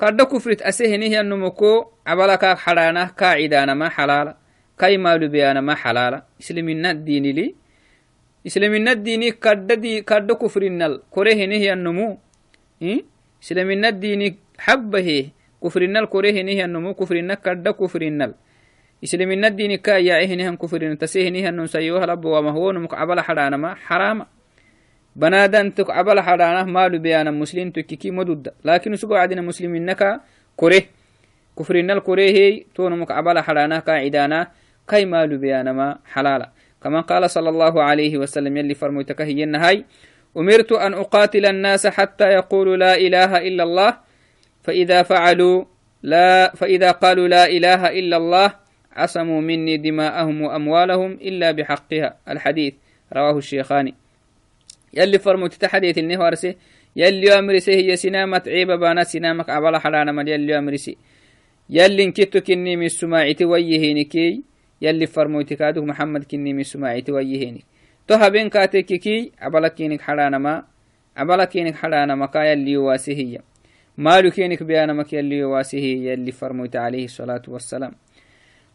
كرد 0.00 0.22
كفر 0.22 0.52
تأسيه 0.52 0.96
هي 0.96 1.20
النمكو 1.20 1.84
عبالك 2.06 2.44
حرانا 2.44 3.04
كاعدانا 3.18 3.74
ما 3.74 3.88
حلالا 3.88 4.36
كاي 4.78 4.98
مالو 4.98 5.28
بيانا 5.28 5.60
ما 5.60 5.74
حلالا 5.74 6.22
إسلامنا 6.40 6.90
الدين 6.90 7.26
لي 7.36 7.54
إسلامنا 8.46 8.92
الدين 8.92 9.22
كرد 9.42 9.72
دي 9.72 10.02
كرد 10.02 10.32
كفر 10.32 10.62
النل 10.62 11.02
كره 11.10 11.34
هي 11.34 11.72
النمو؟ 11.72 12.18
إسلامنا 13.42 13.88
الدين 13.88 14.22
حبه 14.58 15.30
كفر 15.64 15.82
النل 15.82 16.06
كره 16.06 16.30
هي 16.30 16.64
النمو 16.64 16.94
كفر 16.94 17.16
النل 17.16 17.34
كرد 17.34 17.68
كفر 17.68 18.02
النل 18.02 18.34
إسلامنا 19.04 19.46
الدين 19.48 19.74
كا 19.74 19.98
يعيهنهم 19.98 20.56
كفر 20.56 20.94
تسيهنهم 20.94 21.60
نسيوها 21.60 22.06
لب 22.06 22.24
وما 22.24 22.50
هو 22.50 22.72
نمك 22.72 22.94
عبال 22.94 23.20
حرانا 23.20 23.56
ما 23.56 23.74
حرام. 23.74 24.26
بنادن 25.16 25.74
تك 25.74 25.90
عبل 25.90 26.20
حرانا 26.20 26.64
مالو 26.64 26.98
بيانا 26.98 27.30
مسلم 27.30 27.70
تككي 27.70 28.10
مدود. 28.10 28.48
لكن 28.64 28.96
سقو 28.96 29.14
عدنا 29.14 29.42
مسلم 29.42 29.74
إنك 29.74 30.20
كره 30.56 30.82
كفرنا 31.58 31.92
الكره 31.92 32.20
هي 32.20 32.64
تونمك 32.74 33.10
عبل 33.10 33.38
حرانا 33.38 33.78
قاعدانا 33.78 34.50
كاي 34.88 35.04
مالو 35.06 35.38
بيانا 35.38 35.72
ما 35.72 35.98
حلالا. 36.04 36.50
كما 36.82 37.00
قال 37.00 37.30
صلى 37.30 37.48
الله 37.48 37.82
عليه 37.82 38.18
وسلم 38.18 38.56
يلي 38.56 38.74
فرموتك 38.74 39.20
هي 39.20 39.44
النهاي. 39.44 39.84
أمرت 40.36 40.72
أن 40.72 40.94
أقاتل 40.94 41.46
الناس 41.46 41.86
حتى 41.86 42.24
يقولوا 42.24 42.76
لا 42.76 42.96
إله 42.96 43.38
إلا 43.48 43.62
الله. 43.62 44.07
فإذا 44.68 45.02
فعلوا 45.02 45.64
لا 46.02 46.52
فإذا 46.54 46.90
قالوا 46.90 47.28
لا 47.28 47.46
إله 47.46 47.98
إلا 47.98 48.16
الله 48.16 48.48
عصموا 48.92 49.40
مني 49.40 49.76
دماءهم 49.76 50.42
وأموالهم 50.42 51.12
إلا 51.12 51.50
بحقها. 51.50 52.16
الحديث 52.28 52.74
رواه 53.12 53.38
الشيخاني 53.38 53.94
يلي 54.94 55.18
فرموت 55.18 55.54
تحديث 55.54 55.98
النهارسي 55.98 56.56
يلي 56.96 57.38
أمرسي 57.38 57.72
هي 57.72 57.96
سنامة 57.96 58.42
عيبة 58.46 58.76
بانا 58.76 59.04
سنامك 59.04 59.50
عبلا 59.50 59.78
حلانا 59.78 60.12
مال 60.12 60.28
يلي 60.28 60.58
أمرسي 60.58 60.96
يلي 61.70 62.04
انكتو 62.04 62.40
كني 62.40 62.76
من 62.76 62.88
سماعتي 62.88 63.44
ويهينكي 63.44 64.42
يلي 64.82 65.06
فرموت 65.06 65.52
كادو 65.52 65.84
محمد 65.84 66.24
كني 66.24 66.52
من 66.52 66.62
سماعتي 66.62 67.12
ويهينك 67.12 67.64
توها 68.08 68.28
بين 68.28 68.48
كاتككي 68.48 69.32
عبلا 69.40 69.68
كينك 69.68 70.00
حلانا 70.00 70.38
ما 70.38 70.64
عبلا 71.16 71.44
كينك 71.44 71.74
حلانا 71.74 72.14
مكا 72.14 72.38
يلي 72.38 72.76
واسهية 72.76 73.40
مالو 73.98 74.30
كينك 74.30 74.62
بيانا 74.62 74.92
مك 74.92 75.12
يلي 75.12 75.44
واسهية 75.44 76.10
يلي 76.10 76.32
فرموت 76.32 76.76
عليه 76.76 77.04
الصلاة 77.04 77.42
والسلام. 77.48 77.92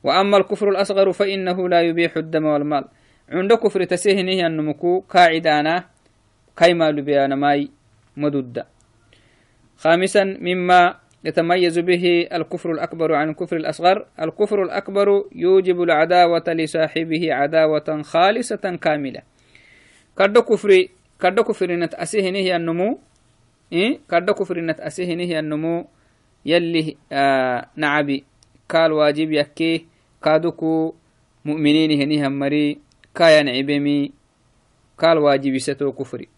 وأما 0.03 0.37
الكفر 0.37 0.69
الأصغر 0.69 1.11
فإنه 1.11 1.69
لا 1.69 1.81
يبيح 1.81 2.17
الدم 2.17 2.45
والمال. 2.45 2.85
عند 3.29 3.53
كفر 3.53 3.83
تسهنه 3.83 4.47
النمكو 4.47 4.99
قاعدانا 4.99 5.85
كيما 6.57 6.91
لبيانا 6.91 7.35
ماي 7.35 7.69
مدودة 8.17 8.67
خامسا 9.77 10.23
مما 10.23 10.95
يتميز 11.25 11.79
به 11.79 12.27
الكفر 12.33 12.71
الأكبر 12.71 13.13
عن 13.13 13.29
الكفر 13.29 13.55
الأصغر. 13.55 14.05
الكفر 14.21 14.63
الأكبر 14.63 15.07
يوجب 15.35 15.81
العداوة 15.81 16.43
لصاحبه 16.47 17.33
عداوة 17.33 18.01
خالصة 18.01 18.77
كاملة. 18.81 19.21
كرد 20.17 20.37
كفر 20.37 20.87
كرد 21.21 21.39
كفر 21.39 21.71
نتأسهنه 21.71 22.55
النمو 22.55 22.99
إيه؟ 23.72 24.00
كرد 24.10 24.30
كفر 24.30 24.60
نتأسهنه 24.60 25.38
النمو 25.38 25.86
يلي 26.46 26.96
آه 27.12 27.68
نعبي 27.76 28.24
قال 28.68 28.92
واجب 28.92 29.32
يكي 29.32 29.86
كادوكو 30.22 30.94
مؤمنين 31.44 32.00
هني 32.00 32.26
همري 32.26 32.78
كاين 33.14 33.48
عبمي 33.48 34.12
قال 34.98 35.18
واجب 35.18 35.58
ستو 35.58 35.92
كفري 35.92 36.28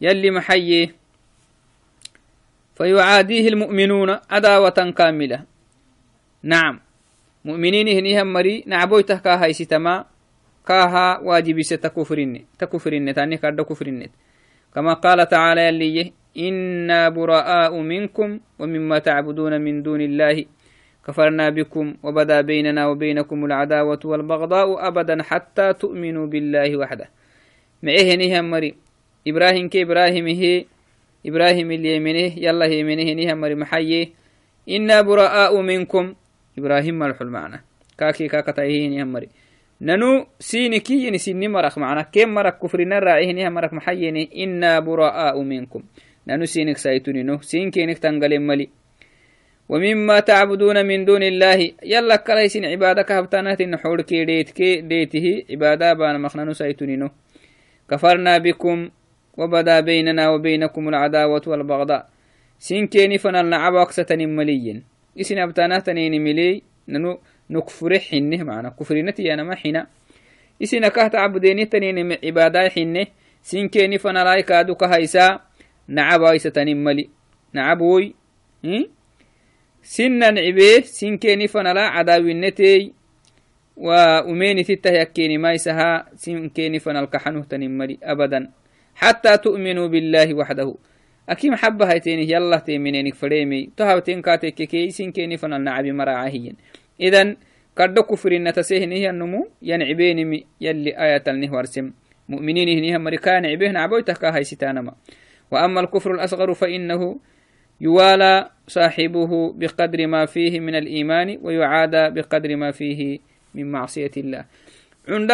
يلي 0.00 0.30
محيي 0.30 0.94
فيعاديه 2.74 3.48
المؤمنون 3.48 4.18
عداوة 4.30 4.78
كاملة 4.96 5.44
نعم 6.42 6.80
مؤمنين 7.44 7.88
هني 7.88 8.22
همري 8.22 8.64
نعبويته 8.66 9.18
كاها 9.18 9.52
ستما 9.52 10.04
كاها 10.66 11.18
واجب 11.18 11.62
ستكفرين 11.62 12.46
تكفرين 12.58 13.14
تاني 13.14 13.36
كارد 13.36 13.60
كفرين 13.60 14.08
كما 14.75 14.93
قال 14.93 15.27
تعالى 15.27 15.61
يلي 15.67 16.13
إنا 16.37 17.09
براء 17.09 17.79
منكم 17.79 18.39
ومما 18.59 18.99
تعبدون 18.99 19.61
من 19.61 19.83
دون 19.83 20.01
الله 20.01 20.45
كفرنا 21.07 21.49
بكم 21.49 21.95
وبدا 22.03 22.41
بيننا 22.41 22.87
وبينكم 22.87 23.45
العداوة 23.45 23.99
والبغضاء 24.05 24.87
أبدا 24.87 25.23
حتى 25.23 25.73
تؤمنوا 25.73 26.27
بالله 26.27 26.77
وحده. 26.77 27.09
معيه 27.83 28.15
نهم 28.15 28.51
مري 28.51 28.75
إبراهيم 29.27 29.69
كي 29.69 29.81
إبراهيم 29.81 30.27
هي 30.27 30.65
إبراهيم 31.25 31.71
اللي 31.71 31.95
يمنه 31.95 32.33
يلا 32.37 32.65
هي 32.65 32.83
منه 32.83 33.13
نهم 33.13 33.41
مري 33.41 33.55
محيي. 33.55 34.13
إنا 34.69 35.01
براء 35.01 35.61
منكم. 35.61 36.15
إبراهيم 36.57 36.99
ملح 36.99 37.21
المعنى 37.21 37.63
كاكي 37.97 38.27
كاكتايه 38.27 38.89
نهم 38.89 39.13
مري 39.13 39.29
ننو 39.81 40.25
سينكي 40.39 41.11
نسيني 41.11 41.47
مرق 41.47 41.77
معنا. 41.77 42.01
كم 42.01 42.29
مرق 42.29 42.63
كفرنا 42.63 42.99
راعيه 42.99 43.31
نهم 43.33 43.53
مرق 43.53 43.73
محيي 43.73 44.29
إنا 44.43 44.79
براء 44.79 45.41
منكم. 45.41 45.83
ننو 46.27 46.45
سينك 46.45 46.77
سايتوني 46.77 47.23
نو. 47.23 47.37
سين 47.41 47.71
كينك 47.71 47.97
تنقل 47.97 48.39
ملي. 48.39 48.69
ومما 49.69 50.19
تعبدون 50.19 50.85
من 50.85 51.05
دون 51.05 51.23
الله. 51.23 51.71
يلا 51.83 52.15
كليسين 52.15 52.65
عبادك 52.65 53.11
هبتانات 53.11 53.61
نحور 53.61 54.01
كي 54.01 54.25
ديت 54.25 54.49
كي 54.49 54.81
ديته. 54.81 55.43
عبادة 55.49 55.93
بان 55.93 56.21
مخنن 56.21 56.53
سيتنينو 56.53 57.09
كفرنا 57.89 58.37
بكم 58.37 58.89
وبدا 59.37 59.79
بيننا 59.79 60.29
وبينكم 60.29 60.89
العداوة 60.89 61.41
والبغضاء. 61.47 62.09
سين 62.59 62.87
كيني 62.87 63.17
فنال 63.17 63.49
نعبا 63.49 63.81
أكستن 63.81 64.29
مليين. 64.35 64.83
إسن 65.19 65.37
أبتانات 65.37 65.89
ملي. 65.89 66.61
ننو 66.87 67.19
نكفر 67.49 67.99
حنه 67.99 68.43
معنا 68.43 68.69
كفرنتي 68.69 69.33
أنا 69.33 69.43
ما 69.43 69.55
حنا 69.55 69.87
إسن 70.63 70.87
كهت 70.87 71.15
عبديني 71.15 71.65
تنين 71.65 72.17
عبادة 72.23 72.69
حنه 72.69 73.07
سين 73.41 73.67
كيني 73.69 73.97
فنالاي 73.97 74.43
كادو 74.43 74.75
كهيسا. 74.75 75.39
نعب 75.87 76.21
ويستنم 76.21 76.83
ملي 76.83 77.09
نعب 77.53 77.81
وي 77.81 78.15
سنا 79.83 80.31
نعبيه 80.31 80.81
سن 80.81 81.17
كيني 81.17 81.47
فنلا 81.47 81.81
عداوي 81.81 82.31
النتي 82.31 82.93
وأميني 83.77 84.63
تته 84.63 84.89
يكيني 84.89 85.37
ما 85.37 85.53
يسها 85.53 86.09
سن 86.15 86.49
كيني 86.49 86.79
فنل 86.79 87.05
كحنه 87.05 87.43
تنمري 87.43 87.99
أبدا. 88.03 88.51
حتى 88.95 89.37
تؤمنوا 89.37 89.87
بالله 89.87 90.33
وحده. 90.33 90.75
أكيم 91.29 91.53
محبة 91.53 91.85
هيتيني 91.85 92.31
يلا 92.31 92.57
تيمينينك 92.57 93.13
فريمي 93.13 93.69
تهاوتين 93.77 94.21
كاتك 94.21 94.53
كي. 94.53 94.89
سن 94.89 95.11
كيني 95.11 95.37
فنل 95.37 95.61
نعبي 95.61 95.91
مراعهين. 95.91 96.55
إذن 97.01 97.37
كردو 97.77 98.03
كفرين 98.03 98.53
تسيهنه 98.53 99.09
النمو 99.09 99.49
ينعبيني 99.61 100.45
يلي 100.61 100.91
آية 101.05 101.23
النهوارسم. 101.27 101.91
مؤمنين 102.29 102.77
هنيها 102.77 102.97
مريكان 102.97 103.45
عبيه 103.45 103.77
عبوي 103.77 104.03
تكا 104.03 104.35
هاي 104.35 104.43
ستانما. 104.43 104.93
وأما 105.51 105.79
الكفر 105.81 106.11
الأصغر 106.11 106.53
فإنه 106.53 107.19
يوالى 107.81 108.49
صاحبه 108.67 109.53
بقدر 109.53 110.07
ما 110.07 110.25
فيه 110.25 110.59
من 110.59 110.75
الإيمان 110.75 111.39
ويعادى 111.41 112.09
بقدر 112.09 112.55
ما 112.55 112.71
فيه 112.71 113.19
من 113.55 113.71
معصية 113.71 114.11
الله. 114.17 114.45
عند 115.07 115.31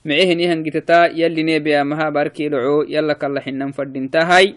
معه 0.04 0.34
نيهن 0.34 0.62
جتتا 0.62 1.06
يلي 1.06 1.42
نبيا 1.42 1.82
مها 1.82 2.10
باركي 2.10 2.48
لعو 2.48 2.82
يلا 2.82 3.12
كلا 3.12 3.40
حنن 3.40 3.70
فردنتا 3.70 4.50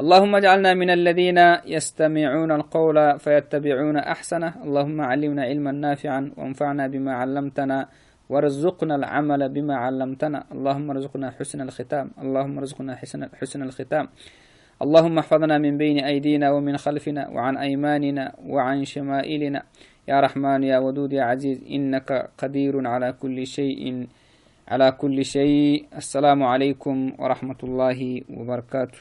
اللهم 0.00 0.34
اجعلنا 0.34 0.74
من 0.74 0.90
الذين 0.90 1.38
يستمعون 1.66 2.52
القول 2.52 3.18
فيتبعون 3.18 3.96
أحسنه. 3.96 4.54
اللهم 4.64 5.00
علمنا 5.00 5.42
علما 5.42 5.72
نافعا 5.72 6.32
وانفعنا 6.36 6.86
بما 6.86 7.12
علمتنا 7.14 7.88
وارزقنا 8.28 8.94
العمل 8.94 9.48
بما 9.48 9.76
علمتنا. 9.76 10.44
اللهم 10.52 10.90
ارزقنا 10.90 11.30
حسن 11.30 11.60
الختام. 11.60 12.10
اللهم 12.22 12.58
ارزقنا 12.58 12.96
حسن, 12.96 13.28
حسن 13.40 13.62
الختام. 13.62 14.08
اللهم 14.82 15.18
احفظنا 15.18 15.58
من 15.58 15.78
بين 15.78 16.04
أيدينا 16.04 16.50
ومن 16.50 16.76
خلفنا 16.76 17.28
وعن 17.28 17.56
أيماننا 17.56 18.32
وعن 18.46 18.84
شمائلنا. 18.84 19.62
يا 20.08 20.20
رحمن 20.20 20.62
يا 20.62 20.78
ودود 20.78 21.12
يا 21.12 21.22
عزيز 21.22 21.64
إنك 21.70 22.30
قدير 22.38 22.86
على 22.86 23.12
كل 23.12 23.46
شيء 23.46 24.06
على 24.68 24.92
كل 24.92 25.24
شيء. 25.24 25.86
السلام 25.96 26.42
عليكم 26.42 27.12
ورحمة 27.18 27.60
الله 27.64 28.22
وبركاته. 28.36 28.98